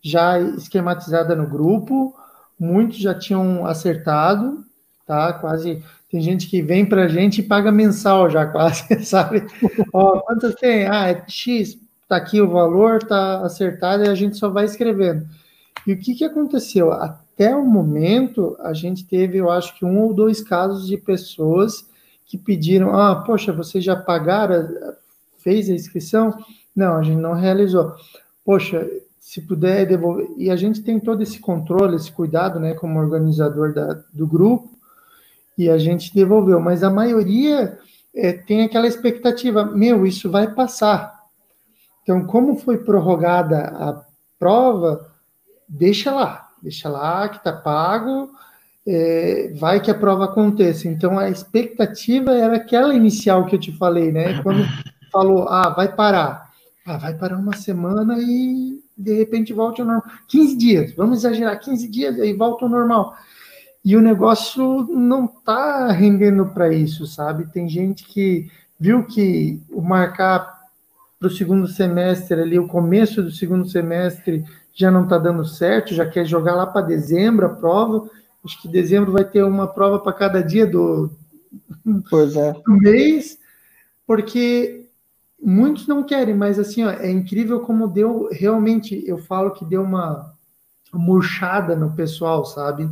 [0.01, 2.15] já esquematizada no grupo,
[2.57, 4.63] muitos já tinham acertado,
[5.05, 5.33] tá?
[5.33, 9.45] Quase tem gente que vem para a gente e paga mensal já quase, sabe?
[9.91, 10.87] Ó, quantas tem?
[10.87, 15.27] Ah, é X, tá aqui o valor, tá acertado e a gente só vai escrevendo.
[15.85, 16.91] E o que, que aconteceu?
[16.93, 21.85] Até o momento, a gente teve, eu acho que um ou dois casos de pessoas
[22.25, 24.69] que pediram: ah, poxa, vocês já pagaram,
[25.39, 26.37] fez a inscrição?
[26.75, 27.93] Não, a gente não realizou.
[28.45, 28.87] Poxa,
[29.19, 30.27] se puder devolver.
[30.37, 34.69] E a gente tem todo esse controle, esse cuidado, né, como organizador da, do grupo,
[35.57, 36.59] e a gente devolveu.
[36.59, 37.77] Mas a maioria
[38.15, 41.19] é, tem aquela expectativa: meu, isso vai passar.
[42.03, 44.03] Então, como foi prorrogada a
[44.39, 45.07] prova,
[45.67, 48.31] deixa lá, deixa lá que está pago,
[48.87, 50.87] é, vai que a prova aconteça.
[50.87, 54.41] Então a expectativa era aquela inicial que eu te falei, né?
[54.41, 54.65] Quando
[55.11, 56.50] falou, ah, vai parar.
[56.91, 60.11] Ah, vai parar uma semana e de repente volta ao normal.
[60.27, 63.15] 15 dias, vamos exagerar, 15 dias e volta ao normal.
[63.83, 67.49] E o negócio não está rendendo para isso, sabe?
[67.49, 70.59] Tem gente que viu que o marcar
[71.17, 75.95] para o segundo semestre ali, o começo do segundo semestre, já não está dando certo,
[75.95, 78.09] já quer jogar lá para dezembro a prova.
[78.43, 81.09] Acho que dezembro vai ter uma prova para cada dia do,
[81.87, 82.51] é.
[82.65, 83.37] do mês,
[84.05, 84.89] porque
[85.41, 89.81] muitos não querem, mas assim, ó, é incrível como deu, realmente, eu falo que deu
[89.81, 90.33] uma
[90.93, 92.89] murchada no pessoal, sabe?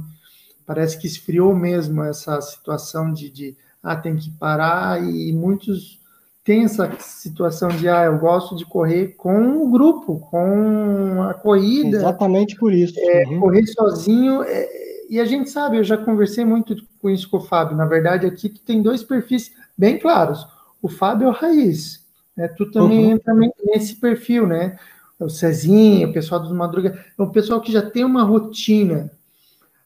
[0.66, 6.00] Parece que esfriou mesmo essa situação de, de ah, tem que parar, e muitos
[6.44, 11.98] tem essa situação de, ah, eu gosto de correr com o grupo, com a corrida.
[11.98, 12.96] Exatamente por isso.
[12.98, 13.40] É, uhum.
[13.40, 14.68] Correr sozinho, é,
[15.10, 18.26] e a gente sabe, eu já conversei muito com isso com o Fábio, na verdade
[18.26, 20.46] aqui tu tem dois perfis bem claros,
[20.82, 22.06] o Fábio é o Raiz,
[22.40, 22.48] né?
[22.48, 23.12] tu também uhum.
[23.12, 23.34] entra
[23.66, 24.78] nesse perfil, né,
[25.20, 29.12] o Cezinho, o pessoal dos Madruga, é um pessoal que já tem uma rotina,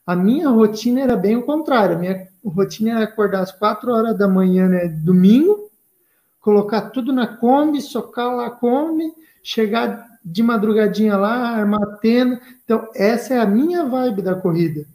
[0.06, 4.18] a minha rotina era bem o contrário, a minha rotina era acordar às quatro horas
[4.18, 5.72] da manhã, né, domingo,
[6.40, 9.12] colocar tudo na Kombi, socar lá a Kombi,
[9.42, 12.40] chegar de madrugadinha lá, armar a tenda.
[12.64, 14.86] Então, essa é a minha vibe da corrida.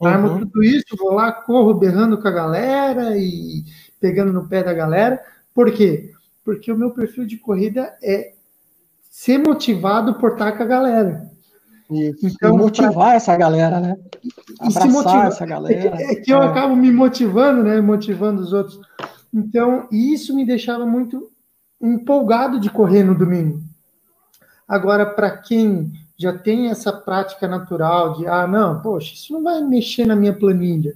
[0.00, 0.08] Uhum.
[0.08, 3.64] Armo tudo isso, vou lá, corro berrando com a galera e
[4.00, 5.20] pegando no pé da galera.
[5.54, 6.12] Por quê?
[6.44, 8.34] Porque o meu perfil de corrida é
[9.10, 11.30] ser motivado por estar com a galera.
[11.90, 12.26] Isso.
[12.26, 13.14] Então, e motivar pra...
[13.14, 13.96] essa galera, né?
[14.58, 15.26] Abraçar motiva...
[15.26, 16.00] essa galera.
[16.00, 16.46] É, é que eu é.
[16.46, 17.80] acabo me motivando, né?
[17.80, 18.80] Motivando os outros.
[19.32, 21.30] Então, isso me deixava muito
[21.80, 23.60] empolgado de correr no domingo.
[24.66, 29.60] Agora, para quem já tem essa prática natural de, ah, não, poxa, isso não vai
[29.60, 30.94] mexer na minha planilha.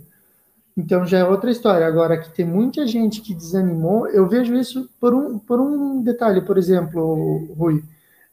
[0.76, 1.86] Então já é outra história.
[1.86, 6.42] Agora, que tem muita gente que desanimou, eu vejo isso por um, por um detalhe,
[6.42, 7.82] por exemplo, Rui.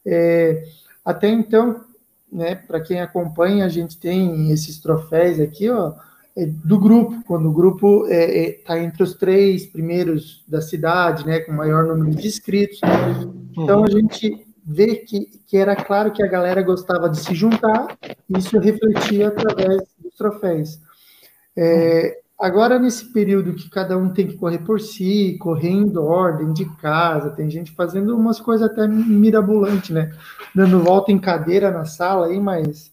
[0.04, 0.62] É,
[1.04, 1.80] até então,
[2.30, 5.94] né, para quem acompanha, a gente tem esses troféus aqui, ó,
[6.36, 10.60] é do grupo, quando o grupo está é, é, tá entre os três primeiros da
[10.60, 12.80] cidade, né, com maior número de inscritos.
[13.52, 17.96] Então a gente vê que, que era claro que a galera gostava de se juntar,
[18.28, 20.80] e isso refletia através dos troféus.
[21.56, 26.64] É, agora, nesse período que cada um tem que correr por si, correndo ordem de
[26.76, 30.10] casa, tem gente fazendo umas coisas até mirabolantes, né?
[30.54, 32.92] Dando volta em cadeira na sala aí, mas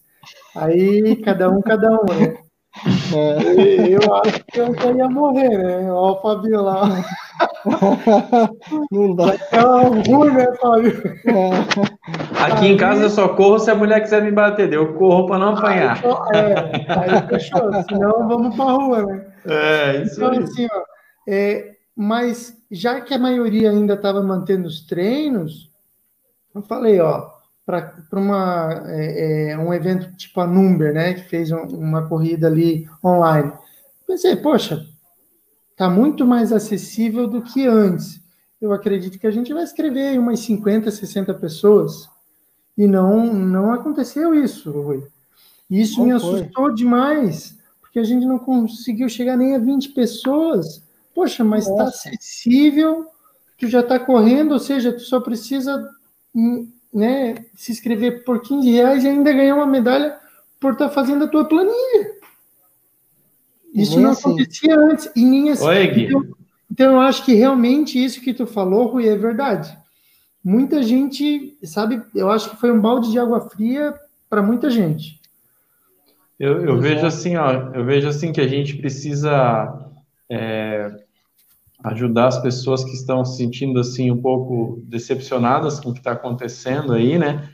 [0.56, 2.36] aí cada um, cada um, né?
[3.14, 5.92] É, eu acho que eu já ia morrer, né?
[5.92, 6.84] Olha o Fabio lá.
[8.90, 9.34] Não dá.
[9.34, 11.02] É ruim, né, Fábio?
[11.26, 11.50] É.
[12.42, 15.26] Aqui aí, em casa eu só corro se a mulher quiser me bater, eu corro
[15.26, 16.00] para não apanhar.
[16.32, 16.54] Aí, é,
[16.88, 19.31] aí fechou, senão vamos para rua, né?
[19.44, 20.38] É, isso então, aí.
[20.38, 20.82] assim, ó,
[21.28, 25.70] é, mas já que a maioria ainda estava mantendo os treinos,
[26.54, 27.30] eu falei, ó,
[27.64, 32.46] para uma é, é, um evento tipo a Number, né, que fez um, uma corrida
[32.46, 33.52] ali online.
[34.06, 34.84] Pensei, poxa,
[35.76, 38.20] tá muito mais acessível do que antes.
[38.60, 42.08] Eu acredito que a gente vai escrever umas 50, 60 pessoas.
[42.76, 45.06] E não não aconteceu isso, Rui.
[45.70, 46.74] Isso me assustou foi?
[46.74, 47.58] demais,
[47.92, 50.82] porque a gente não conseguiu chegar nem a 20 pessoas.
[51.14, 53.06] Poxa, mas está acessível,
[53.58, 55.90] tu já está correndo, ou seja, tu só precisa
[56.34, 60.18] hum, né, se inscrever por 15 reais e ainda ganhar uma medalha
[60.58, 62.16] por estar tá fazendo a tua planilha.
[63.74, 64.30] Isso nem não assim.
[64.30, 65.66] acontecia antes e nem assim.
[65.66, 66.04] Oi, Gui.
[66.06, 66.24] Então,
[66.70, 69.76] então, eu acho que realmente isso que tu falou, Rui, é verdade.
[70.42, 73.94] Muita gente, sabe, eu acho que foi um balde de água fria
[74.30, 75.20] para muita gente.
[76.42, 79.92] Eu, eu vejo assim, ó, eu vejo assim que a gente precisa
[80.28, 80.90] é,
[81.84, 86.10] ajudar as pessoas que estão se sentindo assim um pouco decepcionadas com o que está
[86.10, 87.48] acontecendo aí, né?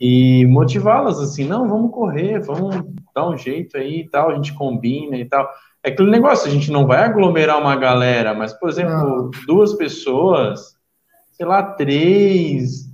[0.00, 4.52] E motivá-las assim, não, vamos correr, vamos dar um jeito aí e tal, a gente
[4.54, 5.48] combina e tal.
[5.80, 9.30] É aquele negócio, a gente não vai aglomerar uma galera, mas, por exemplo, não.
[9.46, 10.76] duas pessoas,
[11.30, 12.90] sei lá, três.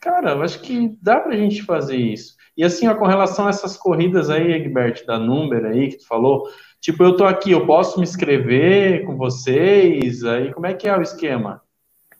[0.00, 2.36] Cara, eu acho que dá pra gente fazer isso.
[2.56, 6.06] E assim, ó, com relação a essas corridas aí, Egbert, da Number aí, que tu
[6.06, 6.48] falou,
[6.80, 10.24] Tipo, eu tô aqui, eu posso me inscrever com vocês?
[10.24, 11.60] Aí como é que é o esquema?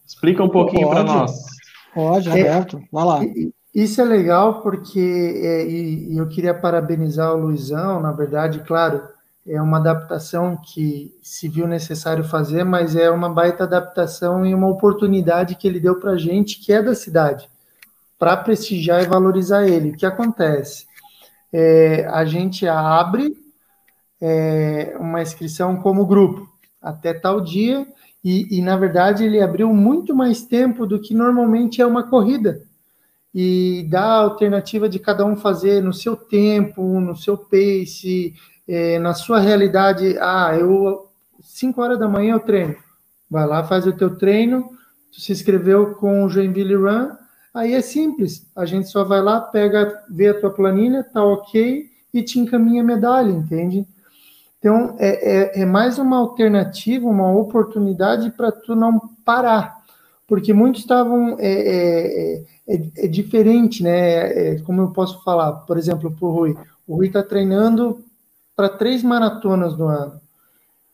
[0.04, 1.32] Explica um pouquinho para nós.
[1.94, 2.80] Pode, aberto.
[2.92, 3.20] Vai lá.
[3.74, 4.98] Isso é legal porque
[5.42, 9.02] é, e, eu queria parabenizar o Luizão, na verdade, claro,
[9.46, 14.68] é uma adaptação que se viu necessário fazer, mas é uma baita adaptação e uma
[14.68, 17.48] oportunidade que ele deu para gente, que é da cidade,
[18.18, 19.90] para prestigiar e valorizar ele.
[19.90, 20.87] O que acontece?
[21.52, 23.37] É, a gente abre
[24.20, 26.48] é, uma inscrição como grupo
[26.81, 27.87] até tal dia,
[28.24, 32.61] e, e, na verdade ele abriu muito mais tempo do que normalmente é uma corrida.
[33.35, 38.35] E dá a alternativa de cada um fazer no seu tempo, no seu pace,
[38.66, 40.16] é, na sua realidade.
[40.18, 41.09] Ah, eu
[41.40, 42.76] 5 horas da manhã eu treino.
[43.31, 44.70] Vai lá, faz o teu treino.
[45.12, 47.11] Tu se inscreveu com o Joinville Run,
[47.54, 48.46] aí é simples.
[48.54, 52.82] A gente só vai lá, pega, vê a tua planilha, tá ok e te encaminha
[52.82, 53.87] a medalha, entende?
[54.58, 59.78] Então, é, é, é mais uma alternativa, uma oportunidade para tu não parar.
[60.26, 61.37] Porque muitos estavam.
[61.38, 64.56] É, é, é, é diferente, né?
[64.56, 65.52] É, como eu posso falar?
[65.52, 66.56] Por exemplo, para o Rui.
[66.87, 68.04] O Rui está treinando
[68.54, 70.20] para três maratonas no ano.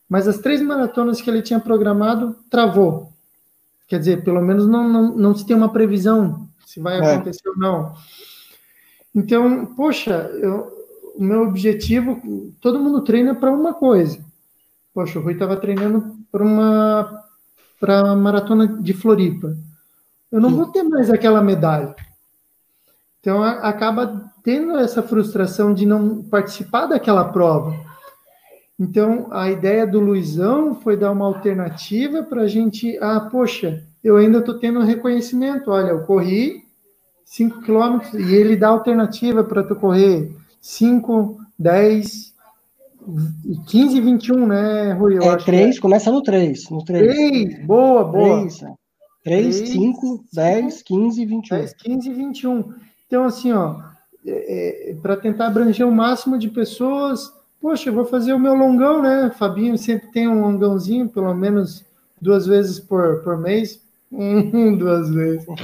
[0.09, 3.14] Mas as três maratonas que ele tinha programado travou.
[3.87, 7.15] Quer dizer, pelo menos não, não, não se tem uma previsão se vai é.
[7.15, 7.93] acontecer ou não.
[9.15, 10.73] Então, poxa, eu,
[11.15, 12.21] o meu objetivo,
[12.61, 14.19] todo mundo treina para uma coisa.
[14.93, 17.25] Poxa, o Rui estava treinando para uma
[17.81, 19.57] para maratona de Floripa.
[20.33, 20.57] Eu não Sim.
[20.57, 21.95] vou ter mais aquela medalha.
[23.21, 27.75] Então a, acaba tendo essa frustração de não participar daquela prova.
[28.79, 32.99] Então a ideia do Luizão foi dar uma alternativa para a gente.
[33.01, 35.71] Ah, poxa, eu ainda estou tendo um reconhecimento.
[35.71, 36.65] Olha, eu corri
[37.25, 42.35] 5 quilômetros e ele dá alternativa para tu correr 5, 10,
[43.67, 45.17] 15 e 21, né, Rui?
[45.19, 45.81] Eu é, 3, é.
[45.81, 46.71] começa no 3.
[46.71, 47.15] No 3.
[47.15, 48.41] 3, boa, boa.
[48.41, 48.59] 3,
[49.23, 51.57] 3, 3 5, 10, 15 e 21.
[51.57, 52.75] 10, 15 e 21.
[53.07, 53.81] Então, assim, ó,
[54.27, 57.31] é, é, para tentar abranger o máximo de pessoas,
[57.65, 59.33] poxa, eu vou fazer o meu longão, né?
[59.39, 61.83] Fabinho sempre tem um longãozinho, pelo menos
[62.21, 63.83] duas vezes por, por mês.
[64.13, 65.47] Hum, duas vezes.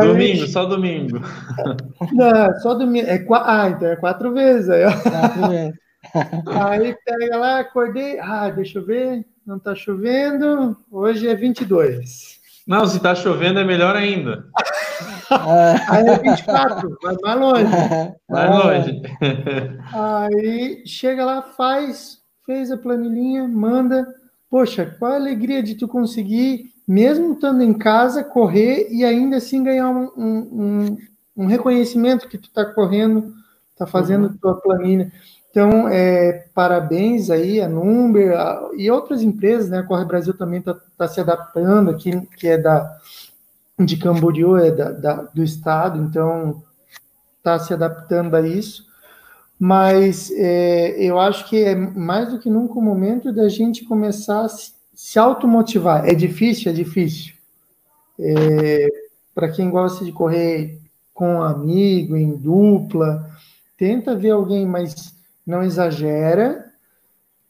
[0.00, 1.20] domingo, só domingo.
[2.10, 3.06] Não, só domingo.
[3.06, 4.70] É, ah, então é quatro vezes.
[4.70, 5.74] Aí, quatro vezes.
[6.48, 8.18] aí pega lá, acordei.
[8.18, 9.26] Ah, deixa eu ver.
[9.46, 10.74] Não tá chovendo.
[10.90, 12.40] Hoje é 22.
[12.66, 14.46] Não, se tá chovendo é melhor ainda.
[15.88, 17.64] Aí é 24, vai mais longe.
[18.28, 19.02] Mais longe.
[19.94, 24.06] Aí chega lá, faz, fez a planilhinha, manda.
[24.50, 29.62] Poxa, qual a alegria de tu conseguir mesmo estando em casa, correr e ainda assim
[29.62, 30.98] ganhar um, um,
[31.36, 33.32] um reconhecimento que tu está correndo,
[33.70, 34.36] está fazendo uhum.
[34.36, 35.12] tua planilha.
[35.50, 39.78] Então, é, parabéns aí a Number a, e outras empresas, né?
[39.78, 42.90] A Corre Brasil também está tá se adaptando aqui, que é da
[43.78, 46.62] de Camboriú, é da, da do estado, então
[47.38, 48.86] está se adaptando a isso.
[49.58, 54.44] Mas é, eu acho que é mais do que nunca o momento da gente começar
[54.44, 57.34] a se se automotivar é difícil, é difícil.
[58.18, 58.88] É,
[59.34, 60.78] Para quem gosta de correr
[61.12, 63.28] com um amigo, em dupla,
[63.76, 65.14] tenta ver alguém, mas
[65.46, 66.71] não exagera,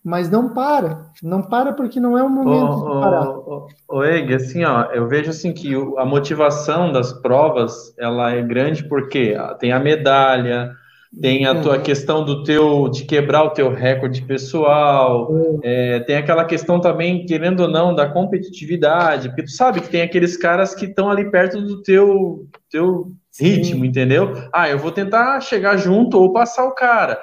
[0.05, 1.07] mas não para.
[1.23, 3.29] Não para porque não é o momento de parar.
[3.29, 8.43] Ô, ô Eg, assim, ó, eu vejo assim que a motivação das provas, ela é
[8.43, 10.73] grande porque tem a medalha,
[11.21, 11.83] tem a tua uhum.
[11.83, 15.61] questão do teu de quebrar o teu recorde pessoal, uhum.
[15.63, 20.03] é, tem aquela questão também, querendo ou não, da competitividade, porque tu sabe que tem
[20.03, 24.33] aqueles caras que estão ali perto do teu, teu ritmo, entendeu?
[24.53, 27.19] Ah, eu vou tentar chegar junto ou passar o cara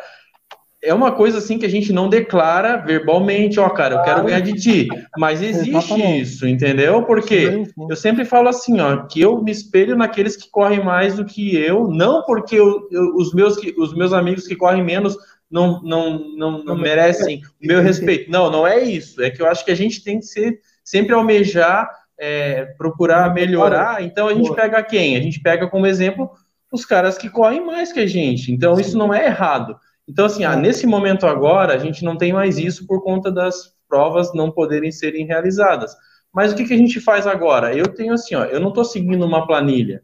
[0.82, 4.40] é uma coisa assim que a gente não declara verbalmente, ó, cara, eu quero ganhar
[4.40, 4.88] de ti.
[5.18, 6.22] Mas existe Exatamente.
[6.22, 7.04] isso, entendeu?
[7.04, 7.88] Porque sim, sim.
[7.90, 11.56] eu sempre falo assim, ó, que eu me espelho naqueles que correm mais do que
[11.56, 15.18] eu, não porque eu, eu, os, meus, os meus amigos que correm menos
[15.52, 18.32] não, não, não, não merecem o meu respeito.
[18.32, 19.22] Não, não é isso.
[19.22, 24.02] É que eu acho que a gente tem que ser sempre almejar, é, procurar melhorar.
[24.04, 25.18] Então a gente pega quem?
[25.18, 26.30] A gente pega como exemplo
[26.72, 28.52] os caras que correm mais que a gente.
[28.52, 29.76] Então isso não é errado.
[30.10, 33.72] Então, assim, ah, nesse momento agora, a gente não tem mais isso por conta das
[33.88, 35.96] provas não poderem serem realizadas.
[36.34, 37.76] Mas o que, que a gente faz agora?
[37.76, 40.02] Eu tenho assim, ó, eu não estou seguindo uma planilha,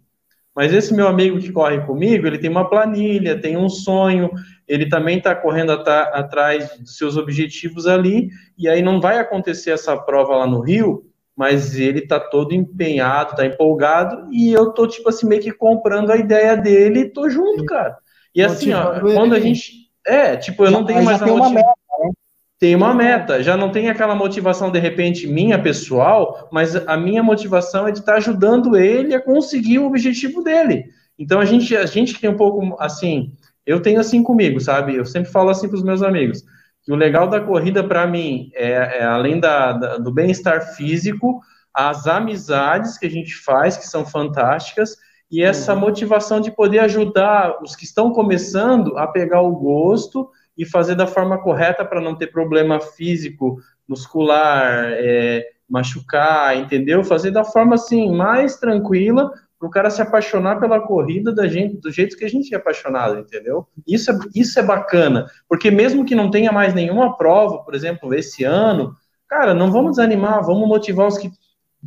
[0.55, 4.29] mas esse meu amigo que corre comigo, ele tem uma planilha, tem um sonho,
[4.67, 9.97] ele também está correndo atrás dos seus objetivos ali, e aí não vai acontecer essa
[9.97, 11.03] prova lá no Rio,
[11.35, 16.11] mas ele está todo empenhado, está empolgado, e eu tô tipo assim, meio que comprando
[16.11, 17.97] a ideia dele e tô junto, cara.
[18.33, 21.53] E assim, ó, quando a gente é, tipo, eu não tenho mais a motivação.
[21.53, 22.11] Meta, né?
[22.57, 27.21] Tem uma meta, já não tem aquela motivação de repente minha pessoal, mas a minha
[27.21, 30.85] motivação é de estar ajudando ele a conseguir o objetivo dele.
[31.19, 33.33] Então a gente, a gente que tem um pouco assim,
[33.65, 34.95] eu tenho assim comigo, sabe?
[34.95, 36.43] Eu sempre falo assim para os meus amigos
[36.85, 41.41] que o legal da corrida para mim é, é além da, da do bem-estar físico,
[41.73, 44.95] as amizades que a gente faz que são fantásticas
[45.31, 45.79] e essa uhum.
[45.79, 51.07] motivação de poder ajudar os que estão começando a pegar o gosto e fazer da
[51.07, 53.57] forma correta para não ter problema físico,
[53.87, 57.03] muscular, é, machucar, entendeu?
[57.03, 61.77] Fazer da forma assim mais tranquila para o cara se apaixonar pela corrida da gente,
[61.77, 63.67] do jeito que a gente é apaixonado, entendeu?
[63.87, 68.13] Isso é, isso é bacana, porque mesmo que não tenha mais nenhuma prova, por exemplo,
[68.13, 68.95] esse ano,
[69.27, 71.31] cara, não vamos desanimar, vamos motivar os que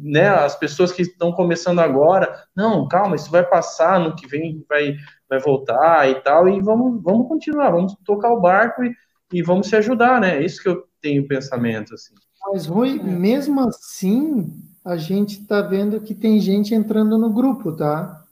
[0.03, 4.65] né, as pessoas que estão começando agora, não, calma, isso vai passar, no que vem
[4.69, 4.97] vai,
[5.29, 8.95] vai voltar e tal, e vamos, vamos continuar, vamos tocar o barco e,
[9.33, 10.39] e vamos se ajudar, né?
[10.39, 12.15] É isso que eu tenho pensamento, assim.
[12.51, 14.53] Mas, Rui, mesmo assim,
[14.85, 18.25] a gente está vendo que tem gente entrando no grupo, tá?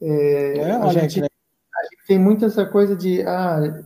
[0.00, 1.26] É, é, a, gente, né?
[1.26, 3.82] a, gente, tem muito essa coisa de ah,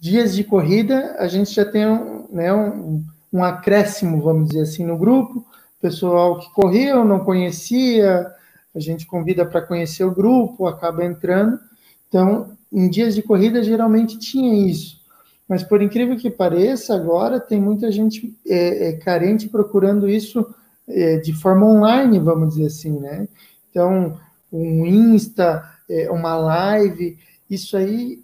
[0.00, 4.84] dias de corrida, a gente já tem um, né, um, um acréscimo, vamos dizer assim,
[4.84, 5.46] no grupo,
[5.80, 8.26] pessoal que correu, não conhecia,
[8.74, 11.58] a gente convida para conhecer o grupo, acaba entrando.
[12.08, 14.98] Então, em dias de corrida, geralmente tinha isso.
[15.48, 20.54] Mas, por incrível que pareça, agora tem muita gente é, é, carente procurando isso
[20.86, 23.26] é, de forma online, vamos dizer assim, né?
[23.70, 24.18] Então,
[24.52, 27.18] um Insta, é, uma live,
[27.48, 28.22] isso aí,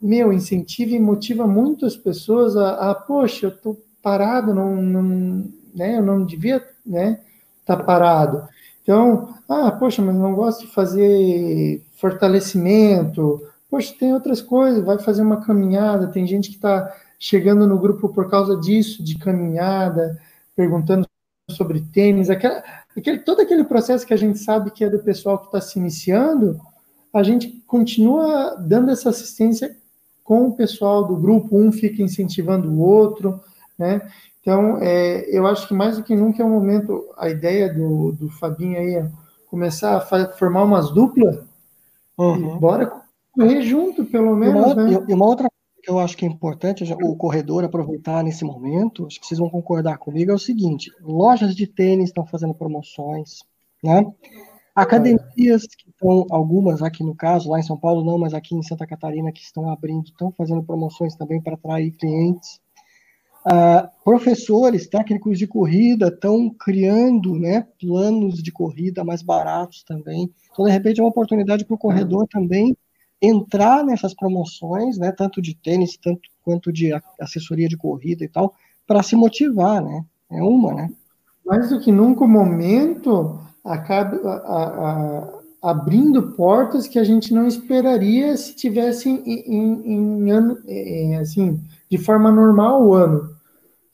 [0.00, 5.48] meu, incentiva e motiva muito as pessoas a, a poxa, eu estou parado, não, não,
[5.74, 5.98] né?
[5.98, 7.20] Eu não devia, né?
[7.64, 8.46] Tá parado.
[8.82, 13.40] Então, ah, poxa, mas não gosto de fazer fortalecimento
[13.72, 18.06] poxa, tem outras coisas, vai fazer uma caminhada, tem gente que está chegando no grupo
[18.10, 20.20] por causa disso, de caminhada,
[20.54, 21.08] perguntando
[21.50, 22.62] sobre tênis, aquela,
[22.94, 25.78] aquele, todo aquele processo que a gente sabe que é do pessoal que está se
[25.78, 26.60] iniciando,
[27.14, 29.74] a gente continua dando essa assistência
[30.22, 33.40] com o pessoal do grupo, um fica incentivando o outro,
[33.78, 34.02] né?
[34.42, 38.10] Então, é, eu acho que mais do que nunca é um momento, a ideia do,
[38.12, 39.08] do Fabinho aí é
[39.46, 41.38] começar a formar umas duplas,
[42.18, 42.58] uhum.
[42.58, 42.92] bora
[43.32, 45.06] correr junto, pelo menos, e uma, né?
[45.08, 49.06] E uma outra coisa que eu acho que é importante o corredor aproveitar nesse momento,
[49.06, 53.44] acho que vocês vão concordar comigo, é o seguinte, lojas de tênis estão fazendo promoções,
[53.82, 54.04] né?
[54.74, 58.62] Academias que estão, algumas aqui no caso, lá em São Paulo não, mas aqui em
[58.62, 62.58] Santa Catarina que estão abrindo, estão fazendo promoções também para atrair clientes.
[63.44, 70.30] Uh, professores, técnicos de corrida estão criando né, planos de corrida mais baratos também.
[70.52, 72.76] Então, de repente, é uma oportunidade para o corredor também
[73.20, 76.90] entrar nessas promoções, né, tanto de tênis tanto quanto de
[77.20, 78.54] assessoria de corrida e tal,
[78.86, 80.04] para se motivar, né?
[80.30, 80.90] É uma, né?
[81.44, 84.64] Mais do que nunca, o momento acaba a,
[85.62, 91.16] a, abrindo portas que a gente não esperaria se tivesse em, em, em ano, é,
[91.20, 91.60] assim,
[91.92, 93.36] de forma normal o ano,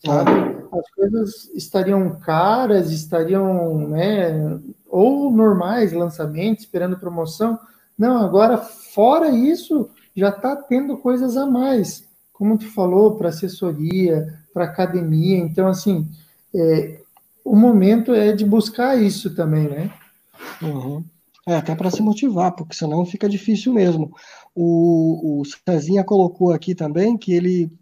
[0.06, 0.30] sabe?
[0.72, 7.58] As coisas estariam caras, estariam, né, ou normais, lançamentos, esperando promoção.
[7.98, 14.32] Não, agora, fora isso, já está tendo coisas a mais, como tu falou, para assessoria,
[14.54, 15.36] para academia.
[15.36, 16.08] Então, assim,
[16.54, 17.00] é,
[17.44, 19.90] o momento é de buscar isso também, né?
[20.62, 21.04] Uhum.
[21.48, 24.14] É, até para se motivar, porque senão fica difícil mesmo.
[24.54, 27.72] O, o Cezinha colocou aqui também que ele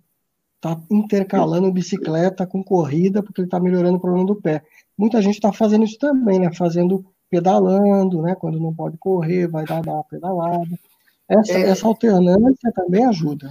[0.56, 4.62] está intercalando bicicleta com corrida porque ele está melhorando o problema do pé.
[4.96, 6.52] Muita gente está fazendo isso também, né?
[6.52, 8.34] Fazendo pedalando, né?
[8.34, 10.78] Quando não pode correr, vai dar, dar uma pedalada.
[11.28, 13.50] Essa, é, essa alternância também ajuda.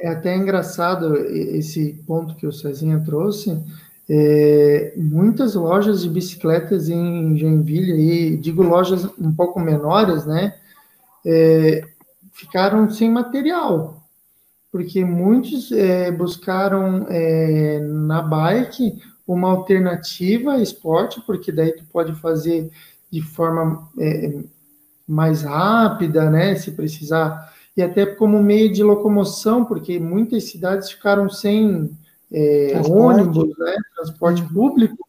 [0.00, 3.62] É até engraçado esse ponto que o Cezinha trouxe.
[4.08, 10.54] É, muitas lojas de bicicletas em Joinville, e digo lojas um pouco menores, né?
[11.24, 11.82] É,
[12.32, 14.03] ficaram sem material
[14.74, 22.72] porque muitos é, buscaram é, na bike uma alternativa esporte, porque daí tu pode fazer
[23.08, 24.36] de forma é,
[25.06, 31.30] mais rápida, né, se precisar, e até como meio de locomoção, porque muitas cidades ficaram
[31.30, 31.96] sem
[32.32, 34.48] é, ônibus, né, transporte uhum.
[34.48, 35.06] público,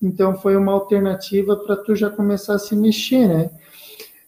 [0.00, 3.50] então foi uma alternativa para tu já começar a se mexer, né,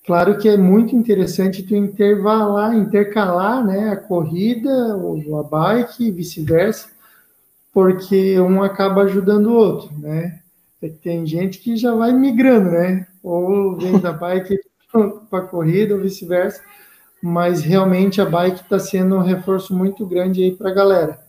[0.06, 6.10] Claro que é muito interessante tu intervalar, intercalar né, a corrida, ou a bike e
[6.12, 6.88] vice-versa,
[7.72, 10.40] porque um acaba ajudando o outro, né?
[10.80, 13.08] É tem gente que já vai migrando, né?
[13.20, 14.56] Ou vem da bike
[15.28, 16.62] para a corrida ou vice-versa,
[17.20, 21.26] mas realmente a bike está sendo um reforço muito grande aí para a galera.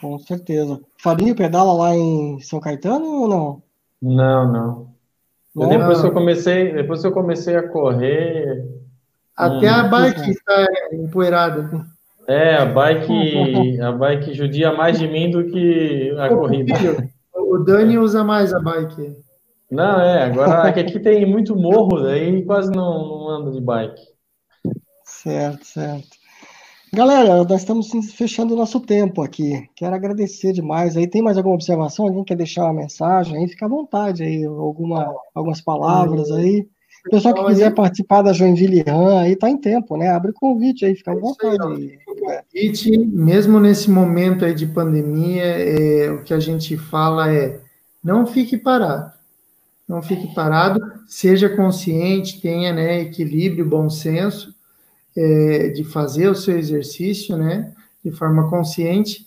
[0.00, 0.80] Com certeza.
[0.98, 3.62] Fabinho pedala lá em São Caetano ou não?
[4.02, 4.99] Não, não.
[5.54, 8.64] Depois que eu comecei, depois que eu comecei a correr.
[9.36, 11.70] Até hum, a bike está empoeirada.
[12.28, 16.74] É, a bike, a bike judia mais de mim do que a corrida.
[17.34, 19.16] o Dani usa mais a bike.
[19.70, 24.02] Não, é, agora aqui tem muito morro, daí quase não, não ando de bike.
[25.04, 26.19] Certo, certo.
[26.92, 29.68] Galera, nós estamos fechando o nosso tempo aqui.
[29.76, 30.96] Quero agradecer demais.
[30.96, 32.06] Aí tem mais alguma observação?
[32.06, 33.36] Alguém quer deixar uma mensagem?
[33.36, 36.66] Aí fica à vontade aí, alguma, algumas palavras aí.
[37.06, 40.10] O pessoal que quiser participar da Joinville Ram aí tá em tempo, né?
[40.10, 41.62] Abre o convite aí, fica à vontade.
[41.62, 47.60] Aí, convite, mesmo nesse momento aí de pandemia, é, o que a gente fala é
[48.02, 49.12] não fique parado.
[49.88, 54.54] Não fique parado, seja consciente, tenha né, equilíbrio, bom senso
[55.16, 57.72] é, de fazer o seu exercício, né,
[58.04, 59.26] de forma consciente,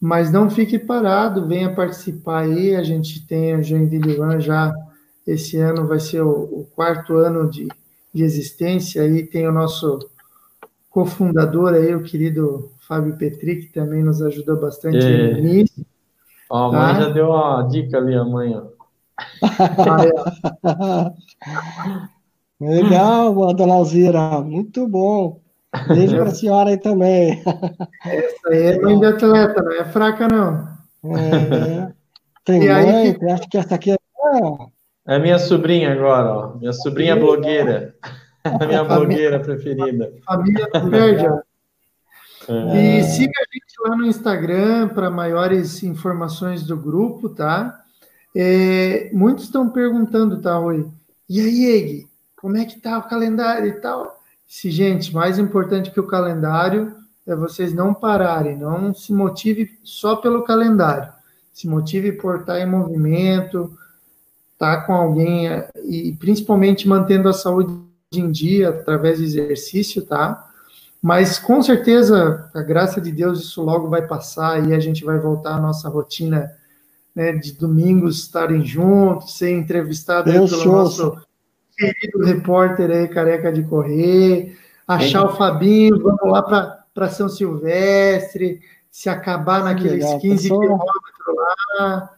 [0.00, 4.72] mas não fique parado, venha participar aí, a gente tem o Joinville Run já,
[5.26, 7.68] esse ano vai ser o, o quarto ano de,
[8.14, 9.98] de existência, aí tem o nosso
[10.90, 15.32] cofundador aí, o querido Fábio Petri, que também nos ajudou bastante é.
[15.32, 15.84] no início.
[16.48, 17.00] Ó, a mãe tá?
[17.00, 18.78] já deu uma dica ali, a mãe, ó.
[19.60, 22.08] Ah, é.
[22.60, 25.40] Legal, dona Alzira, muito bom.
[25.88, 27.42] Beijo para a senhora aí também.
[28.04, 30.68] Essa aí é mãe de atleta, não é fraca, não.
[31.16, 31.92] É,
[32.44, 33.96] tem e mãe, aí, acho que essa aqui é.
[35.06, 36.54] É minha sobrinha agora, ó.
[36.56, 37.94] Minha sobrinha blogueira.
[38.44, 40.12] A minha blogueira preferida.
[40.24, 43.00] Família perde, é.
[43.00, 47.82] E siga a gente lá no Instagram para maiores informações do grupo, tá?
[48.34, 50.88] É, muitos estão perguntando, tá, Rui?
[51.28, 52.07] E aí, Eg,
[52.40, 54.20] como é que tá o calendário e tal.
[54.46, 60.16] se gente, mais importante que o calendário é vocês não pararem, não se motive só
[60.16, 61.12] pelo calendário,
[61.52, 63.76] se motive por estar em movimento,
[64.54, 65.48] estar com alguém
[65.84, 67.78] e principalmente mantendo a saúde
[68.12, 70.46] em dia através do exercício, tá?
[71.02, 75.18] Mas com certeza, a graça de Deus, isso logo vai passar e a gente vai
[75.18, 76.50] voltar à nossa rotina
[77.14, 81.20] né, de domingos estarem juntos, ser entrevistado pelo nosso
[81.78, 86.42] querido repórter aí, careca de correr, achar o Fabinho, vamos lá
[86.92, 88.60] para São Silvestre,
[88.90, 90.60] se acabar naqueles legal, 15 pessoa...
[90.60, 91.36] quilômetros
[91.78, 92.14] lá.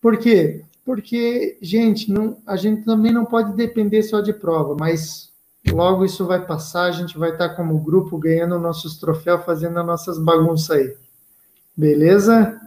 [0.00, 0.64] Por quê?
[0.84, 5.30] Porque, gente, não, a gente também não pode depender só de prova, mas
[5.70, 9.86] logo isso vai passar, a gente vai estar como grupo ganhando nossos troféus, fazendo as
[9.86, 10.96] nossas bagunças aí.
[11.76, 12.60] Beleza?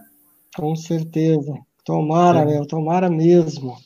[0.56, 1.54] Com certeza.
[1.84, 2.44] Tomara, é.
[2.46, 3.76] meu, tomara mesmo.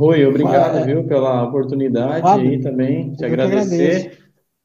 [0.00, 0.84] Rui, obrigado, Vai.
[0.86, 4.18] viu, pela oportunidade Fábio, aí também, te agradecer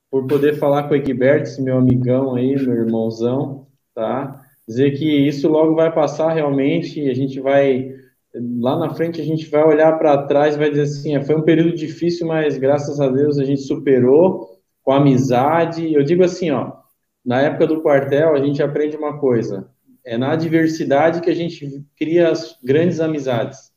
[0.09, 4.41] por poder falar com o Egberts, meu amigão aí, meu irmãozão, tá?
[4.65, 7.91] Dizer que isso logo vai passar realmente, e a gente vai,
[8.61, 11.35] lá na frente, a gente vai olhar para trás e vai dizer assim, é, foi
[11.35, 15.93] um período difícil, mas graças a Deus a gente superou com amizade.
[15.93, 16.71] Eu digo assim, ó,
[17.25, 19.67] na época do quartel, a gente aprende uma coisa,
[20.05, 23.74] é na adversidade que a gente cria as grandes amizades.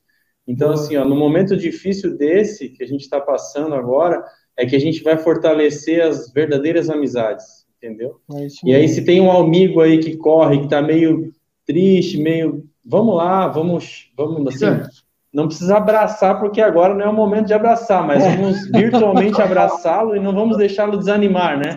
[0.49, 4.25] Então, assim, ó, no momento difícil desse que a gente está passando agora,
[4.57, 8.17] é que a gente vai fortalecer as verdadeiras amizades, entendeu?
[8.33, 11.33] É e aí, se tem um amigo aí que corre, que está meio
[11.67, 12.65] triste, meio.
[12.83, 14.67] Vamos lá, vamos, vamos assim.
[14.67, 14.89] É.
[15.31, 18.35] Não precisa abraçar, porque agora não é o momento de abraçar, mas é.
[18.35, 21.77] vamos virtualmente abraçá-lo e não vamos deixá-lo desanimar, né?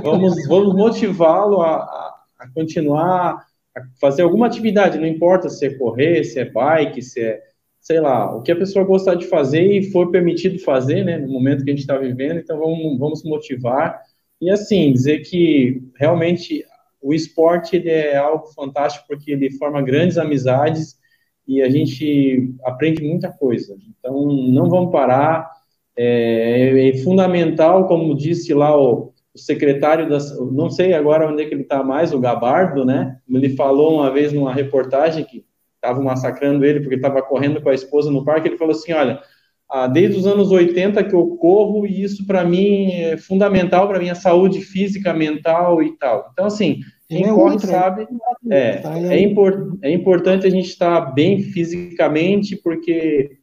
[0.00, 3.44] Vamos, vamos motivá-lo a, a, a continuar
[3.76, 7.40] a fazer alguma atividade, não importa se é correr, se é bike, se é
[7.86, 11.28] sei lá, o que a pessoa gostar de fazer e for permitido fazer, né, no
[11.28, 14.02] momento que a gente está vivendo, então vamos, vamos motivar.
[14.40, 16.64] E assim, dizer que realmente
[17.00, 20.98] o esporte ele é algo fantástico porque ele forma grandes amizades
[21.46, 25.48] e a gente aprende muita coisa, então não vamos parar,
[25.96, 30.18] é, é fundamental, como disse lá o, o secretário da,
[30.50, 34.10] não sei agora onde é que ele está mais, o Gabardo, né, ele falou uma
[34.10, 35.44] vez numa reportagem que
[35.86, 38.48] estavam massacrando ele porque estava correndo com a esposa no parque.
[38.48, 39.20] Ele falou assim: Olha,
[39.68, 43.98] ah, desde os anos 80 que eu corro e isso para mim é fundamental para
[43.98, 46.30] minha saúde física, mental e tal.
[46.32, 48.06] Então, assim, quem é corre sabe,
[48.50, 53.38] é, é, import, é importante a gente estar bem fisicamente, porque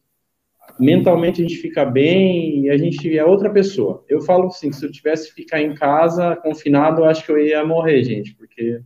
[0.79, 4.03] mentalmente a gente fica bem e a gente é outra pessoa.
[4.07, 7.37] Eu falo assim, se eu tivesse que ficar em casa, confinado, eu acho que eu
[7.37, 8.81] ia morrer, gente, porque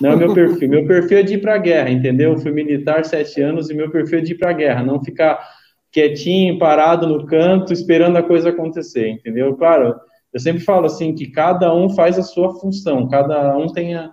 [0.00, 0.68] não é meu perfil.
[0.68, 2.32] Meu perfil é de ir para a guerra, entendeu?
[2.32, 5.02] Eu fui militar sete anos e meu perfil é de ir para a guerra, não
[5.02, 5.38] ficar
[5.90, 9.54] quietinho, parado no canto, esperando a coisa acontecer, entendeu?
[9.56, 9.94] Claro,
[10.32, 14.10] eu sempre falo assim que cada um faz a sua função, cada um tem a,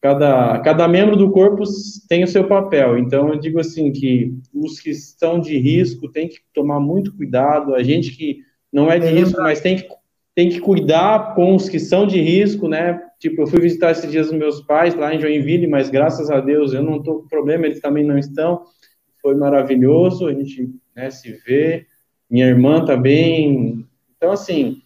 [0.00, 1.64] cada, cada membro do corpo
[2.08, 2.98] tem o seu papel.
[2.98, 7.74] Então eu digo assim que os que estão de risco têm que tomar muito cuidado,
[7.74, 8.38] a gente que
[8.72, 9.88] não é de risco, mas tem que
[10.34, 13.00] tem que cuidar com os que são de risco, né?
[13.24, 16.40] Tipo, eu fui visitar esses dias os meus pais lá em Joinville, mas graças a
[16.40, 18.64] Deus eu não estou com problema, eles também não estão.
[19.22, 21.86] Foi maravilhoso, a gente né, se vê.
[22.28, 23.82] Minha irmã também.
[24.14, 24.76] Então, assim,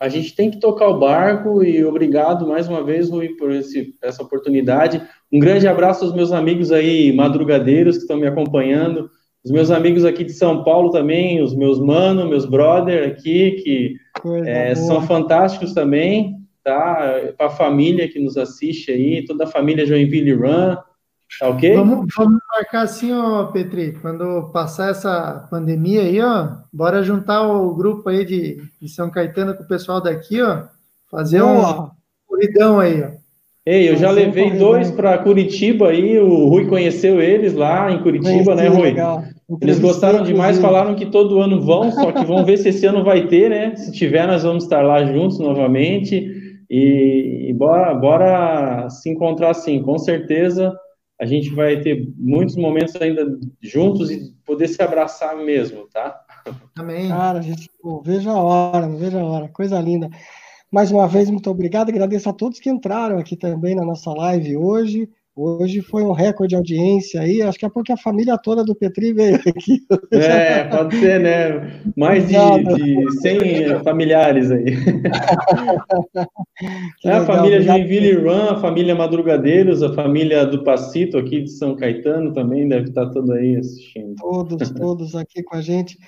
[0.00, 3.94] a gente tem que tocar o barco e obrigado mais uma vez, Rui, por esse,
[4.02, 5.00] essa oportunidade.
[5.32, 9.08] Um grande abraço aos meus amigos aí, madrugadeiros, que estão me acompanhando.
[9.44, 13.96] Os meus amigos aqui de São Paulo também, os meus mano, meus brother aqui, que
[14.44, 17.20] é, são fantásticos também, tá?
[17.36, 20.76] Para a família que nos assiste aí, toda a família Joinville Run,
[21.38, 21.76] tá ok?
[21.76, 27.74] Vamos, vamos marcar assim, ó, Petri, quando passar essa pandemia aí, ó, bora juntar o
[27.74, 30.62] grupo aí de, de São Caetano com o pessoal daqui, ó,
[31.10, 31.90] fazer um
[32.26, 33.24] corridão aí, ó.
[33.66, 38.54] Ei, eu já levei dois para Curitiba aí, o Rui conheceu eles lá em Curitiba,
[38.54, 38.82] né, Rui?
[38.82, 39.24] Legal.
[39.60, 43.02] Eles gostaram demais, falaram que todo ano vão, só que vão ver se esse ano
[43.02, 43.74] vai ter, né?
[43.76, 46.33] Se tiver, nós vamos estar lá juntos novamente.
[46.76, 50.76] E, e bora, bora se encontrar assim, com certeza
[51.20, 56.20] a gente vai ter muitos momentos ainda juntos e poder se abraçar mesmo, tá?
[56.76, 57.06] Amém.
[57.06, 60.10] Cara, gente, pô, veja a hora, veja a hora, coisa linda.
[60.68, 61.90] Mais uma vez, muito obrigado.
[61.90, 65.08] Agradeço a todos que entraram aqui também na nossa live hoje.
[65.36, 68.72] Hoje foi um recorde de audiência aí, acho que é porque a família toda do
[68.72, 69.82] Petri veio aqui.
[70.12, 71.82] É, pode ser, né?
[71.96, 74.76] Mais de, de 100 familiares aí.
[77.04, 81.74] é a família Joinville Run, a família Madrugadeiros, a família do Pacito aqui de São
[81.74, 84.14] Caetano também deve estar todo aí assistindo.
[84.14, 85.98] Todos, todos aqui com a gente.